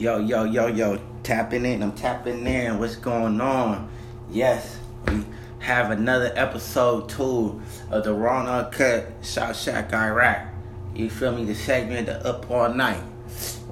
Yo, 0.00 0.16
yo, 0.16 0.44
yo, 0.44 0.66
yo, 0.66 0.98
tapping 1.22 1.66
in. 1.66 1.82
I'm 1.82 1.92
tapping 1.92 2.46
in. 2.46 2.78
What's 2.78 2.96
going 2.96 3.38
on? 3.38 3.90
Yes, 4.30 4.78
we 5.06 5.26
have 5.58 5.90
another 5.90 6.32
episode 6.36 7.10
two 7.10 7.60
of 7.90 8.04
the 8.04 8.14
Raw 8.14 8.46
Uncut 8.46 9.12
South 9.20 9.56
Sac 9.56 9.92
Iraq. 9.92 10.46
You 10.94 11.10
feel 11.10 11.32
me? 11.32 11.44
The 11.44 11.54
segment, 11.54 12.06
the 12.06 12.26
Up 12.26 12.50
All 12.50 12.72
Night. 12.72 13.02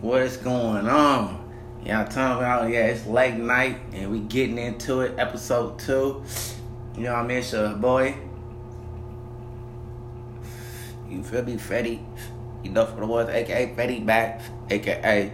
What's 0.03 0.37
going 0.37 0.87
on? 0.87 1.51
Y'all 1.83 2.05
talking 2.05 2.45
about, 2.45 2.69
yeah, 2.69 2.89
it's 2.89 3.07
late 3.07 3.37
night 3.37 3.79
and 3.95 4.11
we 4.11 4.21
getting 4.21 4.59
into 4.59 5.01
it. 5.01 5.15
Episode 5.17 5.79
two. 5.79 6.23
You 6.95 7.05
know 7.05 7.15
what 7.15 7.25
I 7.25 7.27
mean? 7.27 7.43
So, 7.43 7.75
boy. 7.75 8.15
You 11.09 11.23
feel 11.23 11.43
me? 11.43 11.55
Fetty. 11.55 12.05
You 12.63 12.73
know, 12.73 12.85
for 12.85 13.01
the 13.01 13.07
ones, 13.07 13.31
aka 13.31 13.75
Fetty 13.75 14.05
Back, 14.05 14.43
aka 14.69 15.33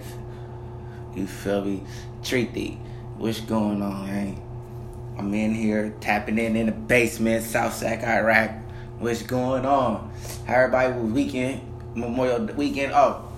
you 1.17 1.27
feel 1.27 1.65
me? 1.65 1.83
Treaty. 2.23 2.79
What's 3.17 3.41
going 3.41 3.83
on, 3.83 4.07
man? 4.07 4.43
I'm 5.17 5.33
in 5.33 5.55
here 5.55 5.95
tapping 6.01 6.39
in 6.39 6.57
in 6.57 6.67
the 6.67 6.73
basement, 6.73 7.45
South 7.45 7.75
Sac, 7.75 8.03
Iraq. 8.03 8.51
What's 8.99 9.23
going 9.23 9.65
on? 9.65 10.13
How 10.47 10.55
everybody 10.55 10.93
was 10.93 11.13
weekend, 11.13 11.61
Memorial 11.95 12.47
Weekend. 12.47 12.93
Oh, 12.95 13.29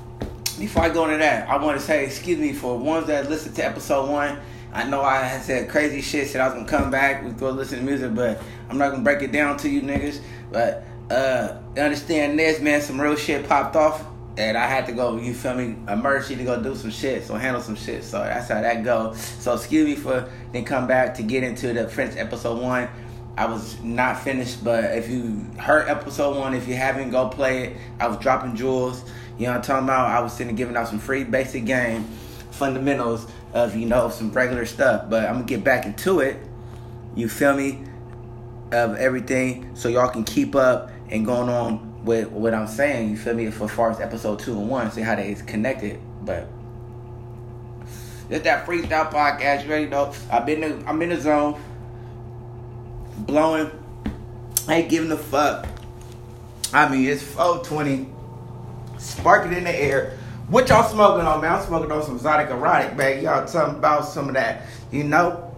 before 0.58 0.84
I 0.84 0.88
go 0.88 1.04
into 1.04 1.18
that, 1.18 1.48
I 1.48 1.62
want 1.62 1.78
to 1.78 1.84
say 1.84 2.06
excuse 2.06 2.38
me 2.38 2.52
for 2.52 2.78
ones 2.78 3.06
that 3.08 3.28
listened 3.28 3.56
to 3.56 3.64
episode 3.64 4.10
one. 4.10 4.38
I 4.72 4.84
know 4.88 5.02
I 5.02 5.38
said 5.40 5.68
crazy 5.68 6.00
shit, 6.00 6.28
said 6.28 6.40
I 6.40 6.46
was 6.46 6.54
gonna 6.54 6.68
come 6.68 6.90
back, 6.90 7.24
we 7.24 7.30
go 7.32 7.50
listen 7.50 7.78
to 7.80 7.84
music, 7.84 8.14
but 8.14 8.40
I'm 8.70 8.78
not 8.78 8.90
gonna 8.90 9.02
break 9.02 9.22
it 9.22 9.32
down 9.32 9.58
to 9.58 9.68
you 9.68 9.82
niggas. 9.82 10.20
But 10.50 10.84
uh 11.10 11.58
understand 11.76 12.38
this, 12.38 12.60
man, 12.60 12.80
some 12.80 13.00
real 13.00 13.16
shit 13.16 13.46
popped 13.46 13.76
off 13.76 14.06
and 14.36 14.56
I 14.56 14.66
had 14.66 14.86
to 14.86 14.92
go, 14.92 15.16
you 15.16 15.32
feel 15.32 15.54
me, 15.54 15.76
emergency 15.88 16.36
to 16.36 16.44
go 16.44 16.62
do 16.62 16.74
some 16.74 16.90
shit, 16.90 17.24
so 17.24 17.34
handle 17.34 17.62
some 17.62 17.76
shit. 17.76 18.04
So 18.04 18.18
that's 18.18 18.48
how 18.48 18.60
that 18.60 18.84
go. 18.84 19.14
So 19.14 19.54
excuse 19.54 19.86
me 19.86 19.94
for 19.94 20.30
then 20.52 20.64
come 20.64 20.86
back 20.86 21.14
to 21.16 21.22
get 21.22 21.42
into 21.42 21.72
the 21.72 21.88
French 21.88 22.16
episode 22.16 22.60
one. 22.60 22.88
I 23.36 23.46
was 23.46 23.80
not 23.82 24.20
finished, 24.20 24.64
but 24.64 24.84
if 24.96 25.08
you 25.08 25.46
heard 25.58 25.88
episode 25.88 26.36
one, 26.38 26.54
if 26.54 26.66
you 26.66 26.74
haven't, 26.74 27.10
go 27.10 27.28
play 27.28 27.64
it. 27.64 27.76
I 28.00 28.08
was 28.08 28.18
dropping 28.18 28.56
jewels. 28.56 29.04
You 29.38 29.46
know 29.46 29.52
I'm 29.52 29.62
talking 29.62 29.84
about? 29.84 30.08
I 30.08 30.20
was 30.20 30.32
sitting 30.32 30.56
giving 30.56 30.76
out 30.76 30.88
some 30.88 30.98
free 30.98 31.24
basic 31.24 31.66
game 31.66 32.04
fundamentals 32.50 33.26
of, 33.52 33.76
you 33.76 33.86
know, 33.86 34.08
some 34.08 34.32
regular 34.32 34.64
stuff. 34.64 35.10
But 35.10 35.26
I'm 35.26 35.34
gonna 35.34 35.44
get 35.44 35.62
back 35.64 35.84
into 35.84 36.20
it. 36.20 36.38
You 37.14 37.28
feel 37.28 37.54
me? 37.54 37.82
Of 38.72 38.96
everything 38.96 39.76
so 39.76 39.88
y'all 39.88 40.08
can 40.08 40.24
keep 40.24 40.56
up 40.56 40.90
and 41.08 41.24
going 41.24 41.48
on 41.48 41.85
with 42.06 42.28
what 42.28 42.54
I'm 42.54 42.68
saying, 42.68 43.10
you 43.10 43.16
feel 43.16 43.34
me, 43.34 43.50
for 43.50 43.68
far 43.68 43.90
as 43.90 44.00
episode 44.00 44.38
two 44.38 44.52
and 44.52 44.70
one, 44.70 44.90
see 44.92 45.02
how 45.02 45.16
they 45.16 45.34
connected. 45.34 46.00
But 46.22 46.48
it's 48.30 48.44
that 48.44 48.64
freestyle 48.64 49.10
podcast, 49.10 49.64
you 49.64 49.70
already 49.70 49.86
know. 49.86 50.14
I've 50.30 50.46
been 50.46 50.62
in, 50.62 50.86
I'm 50.86 51.02
in 51.02 51.08
the 51.08 51.20
zone, 51.20 51.60
blowing, 53.18 53.70
I 54.68 54.76
ain't 54.76 54.88
giving 54.88 55.10
a 55.10 55.16
fuck. 55.16 55.66
I 56.72 56.88
mean, 56.88 57.08
it's 57.08 57.22
420, 57.22 58.08
sparking 58.98 59.52
in 59.52 59.64
the 59.64 59.74
air. 59.74 60.16
What 60.48 60.68
y'all 60.68 60.88
smoking 60.88 61.26
on, 61.26 61.40
man? 61.40 61.54
I'm 61.54 61.66
smoking 61.66 61.90
on 61.90 62.04
some 62.04 62.16
Exotic 62.16 62.50
Erotic, 62.50 62.96
man. 62.96 63.20
Y'all 63.22 63.44
talking 63.46 63.78
about 63.78 64.04
some 64.04 64.28
of 64.28 64.34
that, 64.34 64.62
you 64.92 65.02
know, 65.02 65.52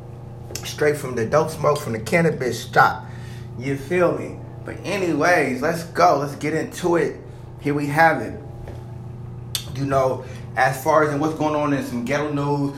straight 0.65 0.97
from 0.97 1.15
the 1.15 1.27
dope 1.27 1.51
smoke 1.51 1.79
from 1.79 1.93
the 1.93 2.01
cannabis 2.01 2.71
shop. 2.71 3.05
You 3.59 3.77
feel 3.77 4.17
me? 4.17 4.39
But 4.69 4.85
anyways, 4.85 5.63
let's 5.63 5.85
go. 5.85 6.19
Let's 6.19 6.37
get 6.37 6.53
into 6.53 6.97
it. 6.97 7.17
Here 7.59 7.73
we 7.73 7.87
have 7.87 8.21
it. 8.21 8.39
You 9.75 9.87
know, 9.87 10.27
as 10.59 10.85
far 10.85 11.05
as 11.05 11.19
what's 11.19 11.39
going 11.39 11.55
on 11.55 11.73
in 11.73 11.83
some 11.87 12.05
ghetto 12.05 12.31
news 12.35 12.77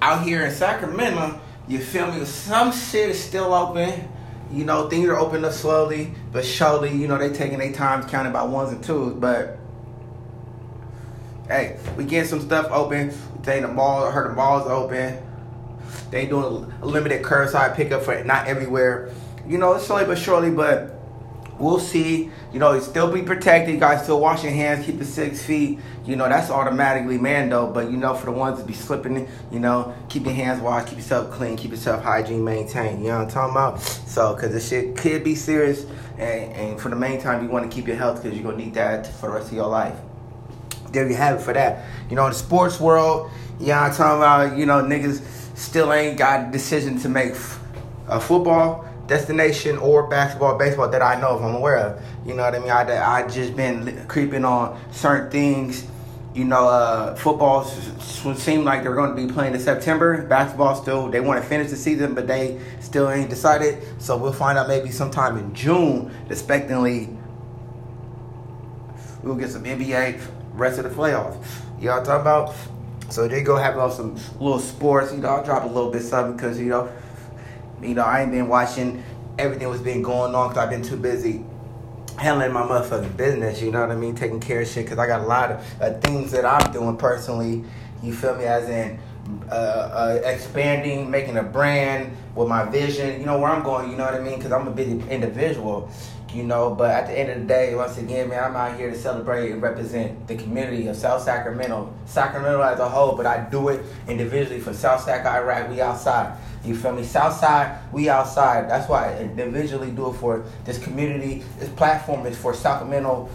out 0.00 0.24
here 0.24 0.44
in 0.44 0.50
Sacramento, 0.50 1.40
you 1.68 1.78
feel 1.78 2.10
me? 2.10 2.24
Some 2.24 2.72
shit 2.72 3.10
is 3.10 3.22
still 3.22 3.54
open. 3.54 4.08
You 4.50 4.64
know, 4.64 4.88
things 4.88 5.08
are 5.08 5.16
opening 5.16 5.44
up 5.44 5.52
slowly 5.52 6.12
but 6.32 6.44
surely. 6.44 6.90
You 6.90 7.06
know, 7.06 7.18
they 7.18 7.32
taking 7.32 7.60
their 7.60 7.72
time 7.72 8.02
counting 8.08 8.32
by 8.32 8.42
ones 8.42 8.72
and 8.72 8.82
twos. 8.82 9.14
But 9.14 9.60
hey, 11.46 11.78
we 11.96 12.02
getting 12.02 12.28
some 12.28 12.40
stuff 12.40 12.66
open. 12.72 13.14
They 13.42 13.60
the 13.60 13.68
mall, 13.68 14.02
I 14.06 14.10
heard 14.10 14.32
the 14.32 14.34
malls 14.34 14.66
open. 14.66 15.22
They 16.10 16.26
doing 16.26 16.74
a 16.82 16.84
limited 16.84 17.22
curbside 17.22 17.76
pickup 17.76 18.02
for 18.02 18.24
not 18.24 18.48
everywhere. 18.48 19.14
You 19.46 19.58
know, 19.58 19.78
slowly 19.78 20.04
but 20.04 20.18
surely, 20.18 20.50
but 20.50 20.98
We'll 21.62 21.78
see. 21.78 22.28
You 22.52 22.58
know, 22.58 22.80
still 22.80 23.12
be 23.12 23.22
protected. 23.22 23.78
Guys 23.78 24.02
still 24.02 24.18
wash 24.18 24.42
your 24.42 24.50
hands, 24.50 24.84
keep 24.84 25.00
it 25.00 25.04
six 25.04 25.44
feet. 25.44 25.78
You 26.04 26.16
know, 26.16 26.28
that's 26.28 26.50
automatically 26.50 27.18
man 27.18 27.50
though. 27.50 27.68
But 27.68 27.88
you 27.88 27.96
know, 27.96 28.14
for 28.14 28.26
the 28.26 28.32
ones 28.32 28.58
that 28.58 28.66
be 28.66 28.72
slipping, 28.72 29.28
you 29.52 29.60
know, 29.60 29.94
keep 30.08 30.24
your 30.24 30.34
hands 30.34 30.60
washed, 30.60 30.88
keep 30.88 30.98
yourself 30.98 31.30
clean, 31.30 31.56
keep 31.56 31.70
yourself 31.70 32.02
hygiene 32.02 32.42
maintained. 32.42 33.04
You 33.04 33.10
know 33.10 33.18
what 33.18 33.26
I'm 33.26 33.30
talking 33.30 33.52
about? 33.52 33.80
So, 33.80 34.34
because 34.34 34.50
this 34.50 34.68
shit 34.68 34.96
could 34.96 35.22
be 35.22 35.36
serious. 35.36 35.86
And, 36.18 36.52
and 36.52 36.80
for 36.80 36.88
the 36.88 36.96
main 36.96 37.20
time, 37.20 37.44
you 37.44 37.48
want 37.48 37.70
to 37.70 37.72
keep 37.72 37.86
your 37.86 37.96
health 37.96 38.20
because 38.20 38.36
you're 38.36 38.42
going 38.42 38.58
to 38.58 38.64
need 38.64 38.74
that 38.74 39.06
for 39.06 39.28
the 39.28 39.34
rest 39.34 39.46
of 39.46 39.54
your 39.54 39.68
life. 39.68 39.94
There 40.90 41.08
you 41.08 41.14
have 41.14 41.38
it 41.38 41.42
for 41.42 41.52
that. 41.52 41.84
You 42.10 42.16
know, 42.16 42.24
in 42.24 42.32
the 42.32 42.38
sports 42.38 42.80
world, 42.80 43.30
you 43.60 43.68
know 43.68 43.74
what 43.74 43.92
I'm 43.92 43.94
talking 43.94 44.18
about, 44.18 44.58
you 44.58 44.66
know, 44.66 44.82
niggas 44.82 45.22
still 45.56 45.92
ain't 45.92 46.18
got 46.18 46.48
a 46.48 46.50
decision 46.50 46.98
to 46.98 47.08
make 47.08 47.34
a 48.08 48.18
football 48.18 48.88
destination 49.06 49.78
or 49.78 50.06
basketball, 50.08 50.58
baseball 50.58 50.88
that 50.88 51.02
I 51.02 51.20
know 51.20 51.36
of, 51.36 51.42
I'm 51.42 51.54
aware 51.54 51.76
of. 51.76 52.02
You 52.26 52.34
know 52.34 52.42
what 52.42 52.54
I 52.54 52.58
mean? 52.58 52.70
I, 52.70 53.22
I 53.22 53.28
just 53.28 53.56
been 53.56 54.06
creeping 54.08 54.44
on 54.44 54.80
certain 54.92 55.30
things. 55.30 55.86
You 56.34 56.44
know, 56.44 56.66
uh, 56.66 57.14
football 57.14 57.64
seem 57.64 58.64
like 58.64 58.82
they're 58.82 58.94
going 58.94 59.14
to 59.14 59.26
be 59.26 59.30
playing 59.30 59.54
in 59.54 59.60
September. 59.60 60.26
Basketball 60.26 60.80
still, 60.80 61.10
they 61.10 61.20
want 61.20 61.42
to 61.42 61.46
finish 61.46 61.70
the 61.70 61.76
season, 61.76 62.14
but 62.14 62.26
they 62.26 62.58
still 62.80 63.10
ain't 63.10 63.28
decided. 63.28 63.82
So 64.00 64.16
we'll 64.16 64.32
find 64.32 64.56
out 64.56 64.66
maybe 64.66 64.90
sometime 64.90 65.36
in 65.36 65.54
June, 65.54 66.10
expectantly, 66.30 67.10
we'll 69.22 69.34
get 69.34 69.50
some 69.50 69.64
NBA 69.64 70.22
rest 70.54 70.78
of 70.78 70.84
the 70.84 70.90
playoffs. 70.90 71.44
Y'all 71.80 72.02
talking 72.02 72.22
about? 72.22 72.54
So 73.10 73.28
they 73.28 73.42
go 73.42 73.56
have 73.56 73.74
some 73.92 74.14
little 74.40 74.58
sports. 74.58 75.12
You 75.12 75.18
know, 75.18 75.28
I'll 75.28 75.44
drop 75.44 75.64
a 75.64 75.66
little 75.66 75.90
bit 75.90 76.02
something 76.02 76.34
because, 76.34 76.58
you 76.58 76.70
know, 76.70 76.90
you 77.82 77.94
know, 77.94 78.04
I 78.04 78.22
ain't 78.22 78.32
been 78.32 78.48
watching 78.48 79.02
everything 79.38 79.68
was 79.68 79.80
been 79.80 80.02
going 80.02 80.34
on 80.34 80.48
because 80.48 80.62
I've 80.62 80.70
been 80.70 80.82
too 80.82 80.96
busy 80.96 81.44
handling 82.18 82.52
my 82.52 82.62
motherfucking 82.62 83.16
business. 83.16 83.62
You 83.62 83.70
know 83.70 83.80
what 83.80 83.90
I 83.90 83.96
mean? 83.96 84.14
Taking 84.14 84.40
care 84.40 84.60
of 84.60 84.68
shit 84.68 84.84
because 84.84 84.98
I 84.98 85.06
got 85.06 85.20
a 85.20 85.26
lot 85.26 85.50
of 85.50 85.82
uh, 85.82 85.98
things 86.00 86.30
that 86.32 86.44
I'm 86.44 86.72
doing 86.72 86.96
personally. 86.96 87.64
You 88.02 88.12
feel 88.12 88.36
me? 88.36 88.44
As 88.44 88.68
in 88.68 88.98
uh, 89.50 89.54
uh, 89.54 90.20
expanding, 90.24 91.10
making 91.10 91.36
a 91.36 91.42
brand 91.42 92.16
with 92.34 92.48
my 92.48 92.64
vision. 92.64 93.20
You 93.20 93.26
know 93.26 93.38
where 93.38 93.50
I'm 93.50 93.62
going. 93.62 93.90
You 93.90 93.96
know 93.96 94.04
what 94.04 94.14
I 94.14 94.20
mean? 94.20 94.36
Because 94.36 94.52
I'm 94.52 94.66
a 94.66 94.72
big 94.72 94.88
individual. 95.08 95.90
You 96.32 96.44
know, 96.44 96.74
but 96.74 96.90
at 96.90 97.08
the 97.08 97.18
end 97.18 97.30
of 97.30 97.40
the 97.40 97.46
day, 97.46 97.74
once 97.74 97.98
again, 97.98 98.30
man, 98.30 98.42
I'm 98.42 98.56
out 98.56 98.78
here 98.78 98.90
to 98.90 98.96
celebrate 98.96 99.52
and 99.52 99.60
represent 99.60 100.26
the 100.26 100.34
community 100.34 100.86
of 100.86 100.96
South 100.96 101.22
Sacramento, 101.22 101.92
Sacramento 102.06 102.62
as 102.62 102.78
a 102.78 102.88
whole. 102.88 103.16
But 103.16 103.26
I 103.26 103.48
do 103.50 103.68
it 103.68 103.84
individually 104.08 104.58
for 104.58 104.72
South 104.72 105.02
Sac, 105.02 105.26
Iraq. 105.26 105.68
We 105.68 105.82
outside. 105.82 106.38
You 106.64 106.74
feel 106.74 106.92
me? 106.92 107.04
Southside, 107.04 107.78
we 107.92 108.08
outside. 108.08 108.70
That's 108.70 108.88
why 108.88 109.12
I 109.12 109.18
individually 109.18 109.90
do 109.90 110.08
it 110.08 110.14
for 110.14 110.44
this 110.64 110.82
community. 110.82 111.44
This 111.58 111.68
platform 111.68 112.24
is 112.24 112.38
for 112.38 112.54
Sacramento 112.54 113.28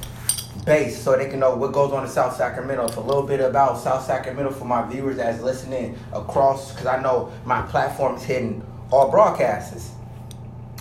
base 0.65 0.99
so 0.99 1.15
they 1.15 1.29
can 1.29 1.39
know 1.39 1.55
what 1.55 1.71
goes 1.71 1.91
on 1.93 2.03
in 2.03 2.09
South 2.09 2.35
Sacramento. 2.35 2.85
It's 2.85 2.95
a 2.95 3.01
little 3.01 3.27
bit 3.27 3.41
about 3.41 3.77
South 3.77 4.03
Sacramento 4.05 4.51
for 4.51 4.65
my 4.65 4.89
viewers 4.89 5.17
that's 5.17 5.41
listening 5.41 5.95
across, 6.13 6.71
because 6.71 6.87
I 6.87 6.99
know 7.01 7.31
my 7.45 7.61
platform 7.63 8.15
is 8.15 8.23
hitting 8.23 8.65
all 8.89 9.11
broadcasters. 9.11 9.89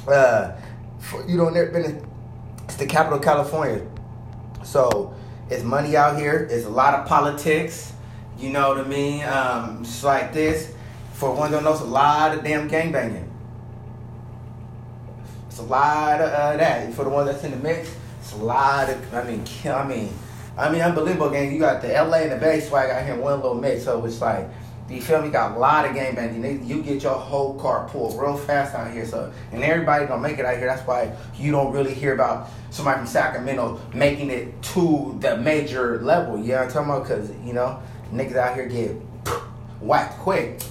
Uh, 0.09 0.57
for, 0.99 1.27
you 1.29 1.37
know, 1.37 1.49
never 1.49 1.71
been 1.71 2.07
it's 2.65 2.77
the 2.77 2.87
capital 2.87 3.19
of 3.19 3.25
California, 3.25 3.87
so 4.65 5.15
it's 5.49 5.63
money 5.63 5.97
out 5.97 6.19
here. 6.19 6.49
It's 6.51 6.67
a 6.67 6.71
lot 6.71 6.95
of 6.95 7.07
politics. 7.07 7.93
You 8.39 8.51
know 8.51 8.69
what 8.71 8.79
I 8.79 8.85
mean? 8.85 9.25
Um, 9.25 9.85
just 9.85 10.03
like 10.03 10.33
this 10.33 10.75
for 11.15 11.33
one 11.33 11.53
that 11.53 11.63
knows 11.63 11.81
a 11.81 11.85
lot 11.85 12.37
of 12.37 12.45
damn 12.45 12.69
gangbanging. 12.69 13.29
It's 15.47 15.59
a 15.59 15.63
lot 15.63 16.21
of 16.21 16.31
uh, 16.31 16.57
that. 16.57 16.93
For 16.93 17.05
the 17.05 17.11
one 17.11 17.25
that's 17.25 17.45
in 17.45 17.53
the 17.53 17.57
mix, 17.57 17.95
it's 18.21 18.33
a 18.33 18.37
lot 18.37 18.91
of. 18.91 19.15
I 19.15 19.25
mean, 19.25 19.45
I 19.65 19.87
mean, 19.87 20.13
I 20.59 20.71
mean, 20.71 20.81
unbelievable 20.81 21.31
gang. 21.31 21.53
You 21.53 21.61
got 21.61 21.81
the 21.81 21.89
LA 21.89 22.19
and 22.19 22.33
the 22.33 22.37
Bay 22.37 22.61
swag 22.61 22.91
out 22.91 23.05
here 23.05 23.15
in 23.15 23.21
one 23.21 23.41
little 23.41 23.55
mix. 23.55 23.85
So 23.85 24.05
it's 24.05 24.21
like, 24.21 24.49
you 24.89 25.01
feel 25.01 25.21
me? 25.21 25.31
Got 25.31 25.57
a 25.57 25.59
lot 25.59 25.85
of 25.85 25.97
gangbanging. 25.97 26.67
You 26.67 26.83
get 26.83 27.03
your 27.03 27.15
whole 27.15 27.55
car 27.55 27.89
pulled 27.89 28.21
real 28.21 28.37
fast 28.37 28.75
out 28.75 28.93
here. 28.93 29.05
So 29.05 29.33
and 29.53 29.65
everybody 29.65 30.07
don't 30.07 30.23
make 30.23 30.39
it 30.39 30.45
out 30.45 30.57
here. 30.57 30.67
That's 30.67 30.87
why 30.87 31.15
you 31.37 31.53
don't 31.53 31.73
really 31.73 31.95
hear 31.95 32.15
about 32.15 32.49
somebody 32.71 32.99
from 32.99 33.07
Sacramento 33.07 33.81
making 33.95 34.31
it 34.31 34.63
to 34.75 35.17
the 35.21 35.37
major 35.37 36.01
level. 36.03 36.39
You 36.39 36.53
know 36.53 36.59
what 36.59 36.67
I'm 36.67 36.73
talking 36.73 36.91
about? 36.91 37.03
Because 37.03 37.31
you 37.45 37.53
know 37.53 37.83
niggas 38.13 38.37
out 38.37 38.55
here 38.55 38.69
get 38.69 38.91
whacked 39.81 40.19
quick 40.21 40.63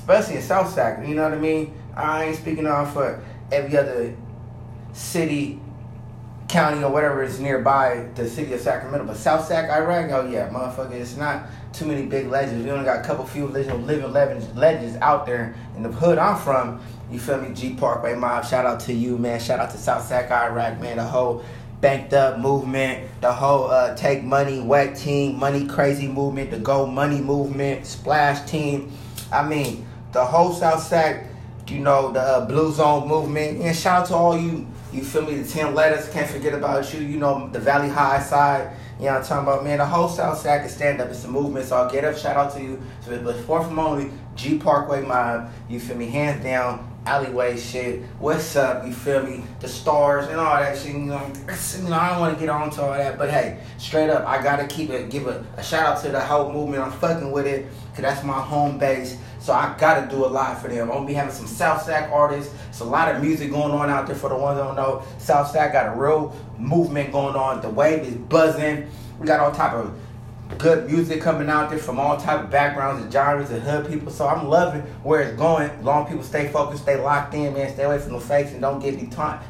especially 0.00 0.36
in 0.36 0.42
South 0.42 0.72
Sac. 0.72 1.06
You 1.06 1.14
know 1.14 1.24
what 1.24 1.32
I 1.32 1.38
mean? 1.38 1.74
I 1.94 2.24
ain't 2.24 2.36
speaking 2.36 2.66
on 2.66 2.90
for 2.92 3.22
every 3.52 3.76
other 3.76 4.14
city, 4.92 5.59
county 6.50 6.82
or 6.82 6.90
whatever 6.90 7.22
is 7.22 7.40
nearby 7.40 8.08
the 8.14 8.28
city 8.28 8.52
of 8.52 8.60
Sacramento. 8.60 9.06
But 9.06 9.16
South 9.16 9.46
Sac, 9.46 9.70
Iraq, 9.70 10.10
oh 10.10 10.28
yeah, 10.28 10.48
motherfucker, 10.50 10.92
it's 10.92 11.16
not 11.16 11.46
too 11.72 11.86
many 11.86 12.06
big 12.06 12.26
legends. 12.26 12.64
We 12.64 12.70
only 12.70 12.84
got 12.84 13.04
a 13.04 13.06
couple 13.06 13.24
few 13.24 13.46
living, 13.46 13.86
living 13.86 14.12
legends, 14.12 14.52
legends 14.56 14.96
out 15.00 15.26
there 15.26 15.54
in 15.76 15.82
the 15.82 15.90
hood 15.90 16.18
I'm 16.18 16.36
from. 16.36 16.80
You 17.10 17.18
feel 17.18 17.40
me? 17.40 17.54
G 17.54 17.74
Parkway 17.74 18.14
Mob, 18.14 18.44
shout 18.44 18.66
out 18.66 18.80
to 18.80 18.92
you, 18.92 19.16
man. 19.16 19.40
Shout 19.40 19.60
out 19.60 19.70
to 19.70 19.78
South 19.78 20.04
Sac, 20.04 20.30
Iraq, 20.30 20.80
man. 20.80 20.96
The 20.96 21.04
whole 21.04 21.44
banked 21.80 22.12
up 22.12 22.38
movement, 22.38 23.08
the 23.20 23.32
whole 23.32 23.70
uh, 23.70 23.94
take 23.96 24.22
money, 24.22 24.60
wet 24.60 24.96
team, 24.96 25.38
money 25.38 25.66
crazy 25.66 26.08
movement, 26.08 26.50
the 26.50 26.58
go 26.58 26.86
money 26.86 27.20
movement, 27.20 27.86
splash 27.86 28.48
team. 28.48 28.92
I 29.32 29.46
mean, 29.46 29.86
the 30.12 30.24
whole 30.24 30.52
South 30.52 30.82
Sac, 30.82 31.26
you 31.68 31.78
know, 31.78 32.12
the 32.12 32.20
uh, 32.20 32.46
Blue 32.46 32.72
Zone 32.72 33.08
movement. 33.08 33.60
And 33.60 33.74
shout 33.74 34.02
out 34.02 34.06
to 34.08 34.14
all 34.14 34.38
you, 34.38 34.66
you 34.92 35.02
feel 35.02 35.22
me, 35.22 35.34
the 35.36 35.48
10 35.48 35.74
letters, 35.74 36.08
can't 36.10 36.28
forget 36.28 36.54
about 36.54 36.92
you, 36.92 37.00
you 37.00 37.18
know, 37.18 37.48
the 37.48 37.60
Valley 37.60 37.88
High 37.88 38.20
side. 38.20 38.76
You 38.98 39.06
know 39.06 39.12
I'm 39.12 39.24
talking 39.24 39.48
about, 39.48 39.64
man? 39.64 39.78
The 39.78 39.86
whole 39.86 40.08
South 40.08 40.38
Side 40.38 40.60
can 40.60 40.68
stand 40.68 41.00
up. 41.00 41.08
It's 41.08 41.24
a 41.24 41.28
movement, 41.28 41.66
so 41.66 41.76
I'll 41.76 41.90
get 41.90 42.04
up. 42.04 42.16
Shout 42.18 42.36
out 42.36 42.52
to 42.54 42.62
you. 42.62 42.82
So, 43.00 43.18
but 43.22 43.36
fourth 43.46 43.66
from 43.66 43.78
only, 43.78 44.10
G 44.36 44.58
Parkway 44.58 45.02
Mob, 45.02 45.50
you 45.70 45.80
feel 45.80 45.96
me, 45.96 46.06
hands 46.06 46.42
down 46.42 46.90
alleyway 47.06 47.56
shit. 47.56 48.02
What's 48.18 48.56
up? 48.56 48.86
You 48.86 48.92
feel 48.92 49.22
me? 49.22 49.42
The 49.60 49.68
stars 49.68 50.28
and 50.28 50.38
all 50.38 50.56
that 50.56 50.76
shit. 50.76 50.92
You 50.92 50.98
know, 50.98 51.26
you 51.26 51.88
know 51.88 51.96
I 51.96 52.10
don't 52.10 52.20
want 52.20 52.34
to 52.34 52.40
get 52.40 52.48
on 52.48 52.70
to 52.70 52.82
all 52.82 52.92
that, 52.92 53.18
but 53.18 53.30
hey, 53.30 53.60
straight 53.78 54.10
up, 54.10 54.26
I 54.26 54.42
gotta 54.42 54.66
keep 54.66 54.90
it. 54.90 55.10
Give 55.10 55.26
a, 55.26 55.44
a 55.56 55.62
shout 55.62 55.86
out 55.86 56.02
to 56.04 56.10
the 56.10 56.20
whole 56.20 56.52
movement. 56.52 56.82
I'm 56.82 56.92
fucking 56.92 57.30
with 57.30 57.46
it, 57.46 57.66
cause 57.94 58.02
that's 58.02 58.22
my 58.24 58.40
home 58.40 58.78
base. 58.78 59.16
So 59.40 59.54
I 59.54 59.74
gotta 59.78 60.08
do 60.08 60.24
a 60.24 60.28
lot 60.28 60.60
for 60.60 60.68
them. 60.68 60.90
I'm 60.90 60.96
gonna 60.98 61.06
be 61.06 61.14
having 61.14 61.32
some 61.32 61.46
South 61.46 61.82
Sac 61.82 62.10
artists. 62.12 62.54
It's 62.68 62.80
a 62.80 62.84
lot 62.84 63.14
of 63.14 63.22
music 63.22 63.50
going 63.50 63.72
on 63.72 63.88
out 63.88 64.06
there 64.06 64.14
for 64.14 64.28
the 64.28 64.36
ones 64.36 64.58
that 64.58 64.64
don't 64.64 64.76
know. 64.76 65.02
South 65.18 65.50
Sac 65.50 65.72
got 65.72 65.96
a 65.96 65.98
real 65.98 66.36
movement 66.58 67.10
going 67.10 67.34
on. 67.34 67.62
The 67.62 67.70
wave 67.70 68.06
is 68.06 68.14
buzzing. 68.14 68.86
We 69.18 69.26
got 69.26 69.40
all 69.40 69.52
type 69.52 69.72
of 69.72 69.94
good 70.58 70.90
music 70.90 71.22
coming 71.22 71.48
out 71.48 71.70
there 71.70 71.78
from 71.78 71.98
all 71.98 72.16
type 72.16 72.44
of 72.44 72.50
backgrounds 72.50 73.02
and 73.02 73.12
genres 73.12 73.50
and 73.50 73.62
hood 73.62 73.88
people. 73.88 74.12
So 74.12 74.28
I'm 74.28 74.48
loving 74.48 74.82
where 75.02 75.22
it's 75.22 75.36
going. 75.36 75.84
Long 75.84 76.06
people 76.06 76.22
stay 76.22 76.48
focused, 76.48 76.82
stay 76.82 77.00
locked 77.00 77.32
in, 77.34 77.54
man. 77.54 77.72
Stay 77.72 77.84
away 77.84 77.98
from 77.98 78.12
the 78.12 78.20
fakes 78.20 78.52
and 78.52 78.60
don't 78.60 78.80
get 78.80 78.98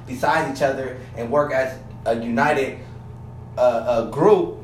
beside 0.07 0.55
each 0.55 0.63
other 0.63 0.99
and 1.17 1.31
work 1.31 1.53
as 1.53 1.79
a 2.07 2.15
united 2.15 2.79
uh, 3.59 4.07
a 4.07 4.11
group. 4.13 4.60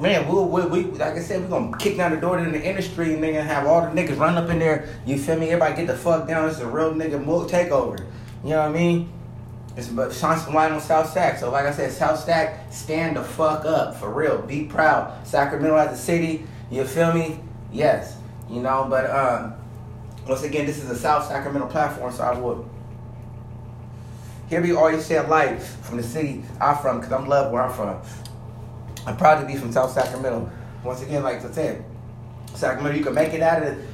Man, 0.00 0.28
we, 0.28 0.42
we, 0.42 0.66
we, 0.66 0.84
like 0.92 1.14
I 1.14 1.20
said, 1.20 1.42
we're 1.42 1.48
gonna 1.48 1.76
kick 1.76 1.96
down 1.96 2.12
the 2.12 2.20
door 2.20 2.38
to 2.38 2.48
the 2.48 2.64
industry 2.64 3.14
and 3.14 3.22
then 3.22 3.34
have 3.34 3.66
all 3.66 3.80
the 3.80 3.88
niggas 3.88 4.16
run 4.16 4.36
up 4.36 4.48
in 4.48 4.60
there. 4.60 4.88
You 5.04 5.18
feel 5.18 5.36
me? 5.36 5.48
Everybody 5.48 5.74
get 5.74 5.86
the 5.88 5.96
fuck 5.96 6.28
down. 6.28 6.48
It's 6.48 6.60
a 6.60 6.68
real 6.68 6.94
nigga 6.94 7.22
move 7.22 7.50
takeover. 7.50 8.06
You 8.44 8.50
know 8.50 8.60
what 8.60 8.68
I 8.68 8.72
mean? 8.72 9.12
It's 9.76 9.88
shine 10.18 10.38
some 10.38 10.54
light 10.54 10.70
on 10.70 10.80
South 10.80 11.10
Sac. 11.10 11.38
So 11.38 11.50
like 11.50 11.66
I 11.66 11.72
said, 11.72 11.90
South 11.90 12.20
Sac, 12.20 12.72
stand 12.72 13.16
the 13.16 13.24
fuck 13.24 13.64
up 13.64 13.96
for 13.96 14.12
real. 14.12 14.40
Be 14.42 14.64
proud. 14.64 15.26
Sacramento 15.26 15.76
as 15.76 15.98
a 15.98 16.00
city, 16.00 16.46
you 16.70 16.84
feel 16.84 17.12
me? 17.12 17.40
Yes. 17.72 18.16
You 18.48 18.62
know, 18.62 18.86
but 18.88 19.10
um, 19.10 19.54
once 20.28 20.44
again, 20.44 20.64
this 20.64 20.78
is 20.78 20.88
a 20.90 20.96
South 20.96 21.26
Sacramento 21.26 21.68
platform, 21.68 22.12
so 22.12 22.22
I 22.22 22.38
would. 22.38 22.64
Here 24.48 24.62
we 24.62 24.72
always 24.72 25.06
shed 25.06 25.28
life 25.28 25.84
from 25.84 25.96
the 25.96 26.02
city 26.02 26.42
I'm 26.60 26.76
from, 26.78 27.00
because 27.00 27.12
I'm 27.12 27.26
love 27.26 27.52
where 27.52 27.62
I'm 27.62 27.72
from. 27.72 28.00
I'm 29.08 29.16
proud 29.16 29.40
to 29.40 29.46
be 29.46 29.56
from 29.56 29.72
South 29.72 29.90
Sacramento. 29.90 30.50
Once 30.84 31.00
again, 31.00 31.22
like 31.22 31.42
I 31.42 31.50
said, 31.50 31.82
Sacramento, 32.54 32.98
you 32.98 33.02
can 33.02 33.14
make 33.14 33.32
it 33.32 33.40
out 33.40 33.62
of 33.62 33.78
it 33.78 33.88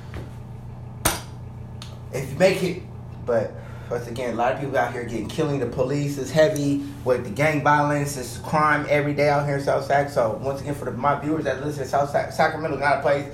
if 2.12 2.32
you 2.32 2.36
make 2.36 2.62
it, 2.64 2.82
but 3.24 3.52
once 3.88 4.08
again, 4.08 4.34
a 4.34 4.36
lot 4.36 4.52
of 4.52 4.60
people 4.60 4.76
out 4.76 4.92
here 4.92 5.04
getting 5.04 5.28
killing. 5.28 5.60
The 5.60 5.66
police 5.66 6.18
is 6.18 6.32
heavy 6.32 6.84
with 7.04 7.22
the 7.22 7.30
gang 7.30 7.62
violence. 7.62 8.16
It's 8.16 8.38
crime 8.38 8.86
every 8.88 9.14
day 9.14 9.28
out 9.28 9.46
here 9.46 9.58
in 9.58 9.62
South 9.62 9.84
Sac. 9.84 10.10
So 10.10 10.40
once 10.42 10.62
again, 10.62 10.74
for 10.74 10.86
the, 10.86 10.90
my 10.90 11.20
viewers 11.20 11.44
that 11.44 11.64
listen, 11.64 11.86
South 11.86 12.10
Sac, 12.10 12.32
Sacramento 12.32 12.76
got 12.78 12.98
a 12.98 13.02
place. 13.02 13.32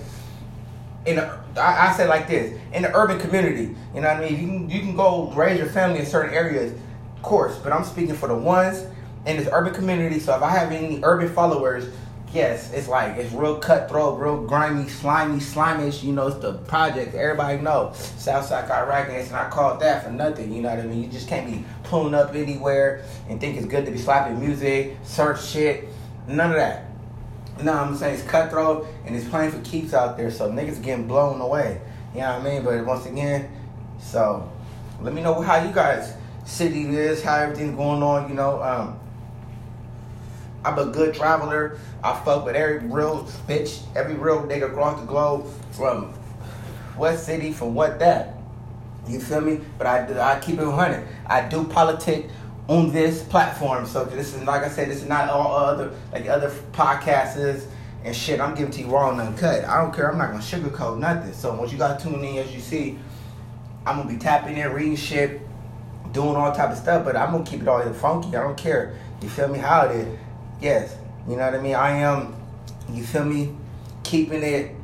In 1.07 1.17
the, 1.17 1.41
I, 1.57 1.89
I 1.89 1.93
say 1.97 2.07
like 2.07 2.29
this 2.29 2.61
in 2.75 2.83
the 2.83 2.95
urban 2.95 3.19
community. 3.19 3.75
You 3.95 4.03
know 4.03 4.09
what 4.09 4.19
I 4.19 4.29
mean? 4.29 4.33
You 4.33 4.47
can 4.47 4.71
you 4.71 4.81
can 4.81 4.97
go 4.97 5.31
raise 5.33 5.59
your 5.59 5.69
family 5.69 6.01
in 6.01 6.07
certain 6.07 6.35
areas, 6.35 6.79
of 7.17 7.23
course. 7.23 7.57
But 7.59 7.73
I'm 7.73 7.85
speaking 7.85 8.15
for 8.15 8.29
the 8.29 8.37
ones 8.37 8.85
in 9.27 9.37
this 9.37 9.49
urban 9.53 9.75
community. 9.75 10.19
So 10.19 10.35
if 10.37 10.43
I 10.43 10.51
have 10.51 10.73
any 10.73 11.01
urban 11.03 11.33
followers 11.33 11.89
yes, 12.33 12.73
it's 12.73 12.89
like 12.89 13.17
it's 13.17 13.33
real 13.33 13.59
cutthroat, 13.59 14.19
real 14.21 14.45
grimy, 14.47 14.89
slimy, 14.89 15.41
slimish. 15.41 16.03
You 16.03 16.13
know, 16.13 16.29
it's 16.29 16.39
the 16.39 16.55
project. 16.55 17.15
Everybody 17.15 17.59
know 17.59 17.93
Southside 17.95 18.71
Iraq 18.71 19.09
and 19.09 19.37
I 19.37 19.49
called 19.51 19.81
that 19.81 20.05
for 20.05 20.11
nothing. 20.11 20.53
You 20.53 20.63
know 20.63 20.71
what 20.71 20.79
I 20.79 20.87
mean? 20.87 21.05
You 21.05 21.11
just 21.11 21.29
can't 21.29 21.47
be 21.51 21.65
pulling 21.85 22.15
up 22.15 22.35
anywhere 22.35 23.05
and 23.29 23.41
think 23.41 23.57
it's 23.57 23.67
good 23.67 23.85
to 23.87 23.91
be 23.91 23.99
slapping 23.99 24.41
music, 24.41 24.97
search 25.05 25.45
shit, 25.45 25.89
none 26.27 26.51
of 26.51 26.57
that. 26.57 26.87
No, 27.63 27.75
I'm 27.75 27.97
saying 27.97 28.15
it's 28.15 28.23
cutthroat 28.23 28.87
and 29.05 29.15
it's 29.15 29.29
playing 29.29 29.51
for 29.51 29.61
keeps 29.61 29.93
out 29.93 30.17
there, 30.17 30.31
so 30.31 30.51
niggas 30.51 30.83
getting 30.83 31.07
blown 31.07 31.41
away. 31.41 31.81
You 32.15 32.21
know 32.21 32.39
what 32.39 32.47
I 32.47 32.55
mean? 32.55 32.65
But 32.65 32.87
once 32.87 33.07
again, 33.07 33.51
so 34.01 34.51
let 35.01 35.13
me 35.13 35.21
know 35.23 35.41
how 35.43 35.63
you 35.63 35.73
guys 35.73 36.15
city 36.47 36.89
is, 36.89 37.23
how 37.23 37.37
everything's 37.37 37.77
going 37.77 38.03
on. 38.03 38.29
You 38.29 38.35
know, 38.35 38.63
um, 38.63 39.00
I'm 40.65 40.79
a 40.79 40.87
good 40.87 41.15
traveler. 41.15 41.79
I 42.05 42.19
fuck 42.25 42.45
with 42.45 42.55
every 42.55 42.79
real 42.89 43.25
bitch, 43.49 43.83
every 43.97 44.15
real 44.15 44.43
nigga 44.43 44.71
across 44.71 45.01
the 45.01 45.07
globe 45.07 45.47
from 45.73 46.13
what 46.97 47.19
city, 47.19 47.53
from 47.53 47.75
what 47.75 47.99
that. 48.01 48.37
You 49.09 49.21
feel 49.21 49.41
me? 49.41 49.61
But 49.79 49.87
I 49.87 50.37
I 50.37 50.41
keep 50.41 50.59
it 50.59 50.67
100. 50.67 51.07
I 51.27 51.49
do 51.49 51.65
politic 51.65 52.29
on 52.69 52.93
this 52.93 53.23
platform. 53.23 53.87
So 53.87 54.05
this 54.05 54.35
is 54.35 54.45
like 54.45 54.63
I 54.63 54.69
said, 54.69 54.89
this 54.89 55.03
is 55.03 55.09
not 55.09 55.31
all 55.31 55.57
other 55.57 55.93
like 56.13 56.29
other 56.29 56.51
podcasts 56.73 57.67
and 58.05 58.15
shit. 58.15 58.41
I'm 58.41 58.55
giving 58.55 58.73
to 58.73 58.81
you 58.81 58.89
raw 58.89 59.11
and 59.11 59.21
uncut. 59.21 59.65
I 59.65 59.83
don't 59.83 59.95
care. 59.95 60.11
I'm 60.13 60.19
not 60.19 60.31
gonna 60.31 60.43
sugarcoat 60.43 60.99
nothing. 60.99 61.33
So 61.33 61.55
once 61.55 61.73
you 61.73 61.79
got 61.79 62.01
tune 62.01 62.23
in, 62.23 62.37
as 62.37 62.55
you 62.55 62.61
see, 62.61 62.99
I'm 63.87 63.97
gonna 63.97 64.11
be 64.11 64.19
tapping 64.19 64.59
in, 64.59 64.71
reading 64.73 64.97
shit, 64.97 65.41
doing 66.13 66.37
all 66.37 66.53
type 66.53 66.71
of 66.71 66.79
stuff. 66.79 67.05
But 67.05 67.17
I'm 67.17 67.33
gonna 67.33 67.45
keep 67.45 67.63
it 67.63 67.69
all 67.69 67.81
in 67.81 67.95
funky. 67.95 68.29
I 68.37 68.43
don't 68.43 68.59
care. 68.59 68.95
You 69.23 69.29
feel 69.29 69.49
me? 69.49 69.59
How 69.59 69.87
it 69.87 69.97
is. 69.97 70.19
Yes. 70.61 70.97
You 71.29 71.37
know 71.37 71.45
what 71.45 71.55
I 71.55 71.61
mean? 71.61 71.75
I 71.75 71.91
am, 71.99 72.35
you 72.91 73.05
feel 73.05 73.25
me, 73.25 73.55
keeping 74.03 74.43
it 74.43 74.75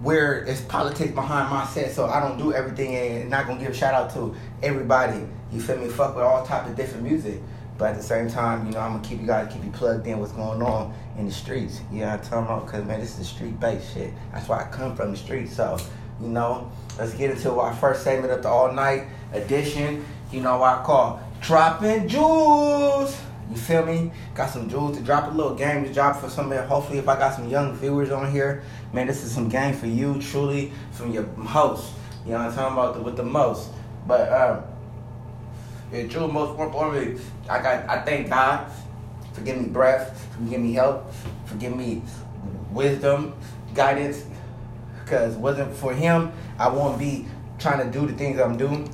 where 0.00 0.44
it's 0.44 0.60
politics 0.60 1.12
behind 1.12 1.50
my 1.50 1.64
set, 1.66 1.90
so 1.92 2.06
I 2.06 2.20
don't 2.20 2.36
do 2.36 2.52
everything 2.52 2.94
and 2.94 3.30
not 3.30 3.46
gonna 3.46 3.58
give 3.60 3.70
a 3.70 3.74
shout 3.74 3.94
out 3.94 4.12
to 4.14 4.34
everybody. 4.62 5.26
You 5.50 5.60
feel 5.60 5.78
me? 5.78 5.88
Fuck 5.88 6.14
with 6.14 6.24
all 6.24 6.44
type 6.44 6.66
of 6.66 6.76
different 6.76 7.04
music. 7.04 7.40
But 7.78 7.90
at 7.90 7.96
the 7.96 8.02
same 8.02 8.28
time, 8.28 8.66
you 8.66 8.72
know, 8.72 8.80
I'm 8.80 8.92
gonna 8.92 9.08
keep 9.08 9.20
you 9.20 9.26
guys 9.26 9.52
keep 9.52 9.64
you 9.64 9.70
plugged 9.70 10.06
in 10.06 10.20
what's 10.20 10.32
going 10.32 10.62
on 10.62 10.94
in 11.18 11.26
the 11.26 11.32
streets. 11.32 11.80
You 11.90 12.00
know 12.00 12.06
what 12.08 12.20
I'm 12.20 12.24
talking 12.24 12.44
about? 12.44 12.66
Cause 12.66 12.84
man, 12.84 13.00
this 13.00 13.18
is 13.18 13.28
street 13.28 13.58
based 13.58 13.94
shit. 13.94 14.12
That's 14.32 14.48
why 14.48 14.60
I 14.60 14.64
come 14.64 14.94
from 14.94 15.10
the 15.10 15.16
streets. 15.16 15.56
So, 15.56 15.78
you 16.20 16.28
know, 16.28 16.70
let's 16.98 17.14
get 17.14 17.30
into 17.30 17.52
our 17.58 17.74
first 17.74 18.04
segment 18.04 18.32
of 18.32 18.42
the 18.42 18.48
all 18.48 18.72
night 18.72 19.06
edition. 19.32 20.04
You 20.30 20.42
know 20.42 20.58
what 20.58 20.78
I 20.78 20.84
call 20.84 21.20
dropping 21.40 22.08
jewels. 22.08 23.18
You 23.50 23.56
feel 23.56 23.84
me? 23.84 24.10
Got 24.34 24.50
some 24.50 24.68
jewels 24.68 24.96
to 24.96 25.02
drop, 25.02 25.30
a 25.30 25.34
little 25.34 25.54
game 25.54 25.84
to 25.84 25.92
drop 25.92 26.16
for 26.16 26.30
some. 26.30 26.50
Hopefully, 26.50 26.98
if 26.98 27.08
I 27.08 27.18
got 27.18 27.34
some 27.34 27.48
young 27.48 27.74
viewers 27.74 28.10
on 28.10 28.30
here, 28.30 28.62
man, 28.92 29.06
this 29.06 29.22
is 29.22 29.32
some 29.32 29.48
game 29.48 29.74
for 29.74 29.86
you, 29.86 30.20
truly, 30.20 30.72
from 30.92 31.12
your 31.12 31.24
host. 31.24 31.92
You 32.24 32.32
know 32.32 32.38
what 32.38 32.48
I'm 32.48 32.54
talking 32.54 32.72
about 32.72 32.94
the, 32.94 33.02
with 33.02 33.16
the 33.16 33.22
most. 33.22 33.70
But 34.06 34.32
um, 34.32 34.64
yeah, 35.92 36.06
true. 36.08 36.26
Most 36.26 36.58
importantly, 36.58 37.20
I 37.48 37.62
got. 37.62 37.88
I 37.88 38.02
thank 38.02 38.30
God 38.30 38.70
for 39.34 39.42
giving 39.42 39.64
me 39.64 39.68
breath, 39.68 40.26
for 40.34 40.42
giving 40.44 40.62
me 40.62 40.72
help, 40.72 41.12
for 41.44 41.56
giving 41.56 41.78
me 41.78 42.02
wisdom, 42.70 43.34
guidance. 43.74 44.24
Because 45.04 45.36
wasn't 45.36 45.74
for 45.74 45.92
Him, 45.92 46.32
I 46.58 46.68
won't 46.68 46.98
be 46.98 47.26
trying 47.58 47.84
to 47.84 47.98
do 47.98 48.06
the 48.06 48.14
things 48.14 48.40
I'm 48.40 48.56
doing. 48.56 48.90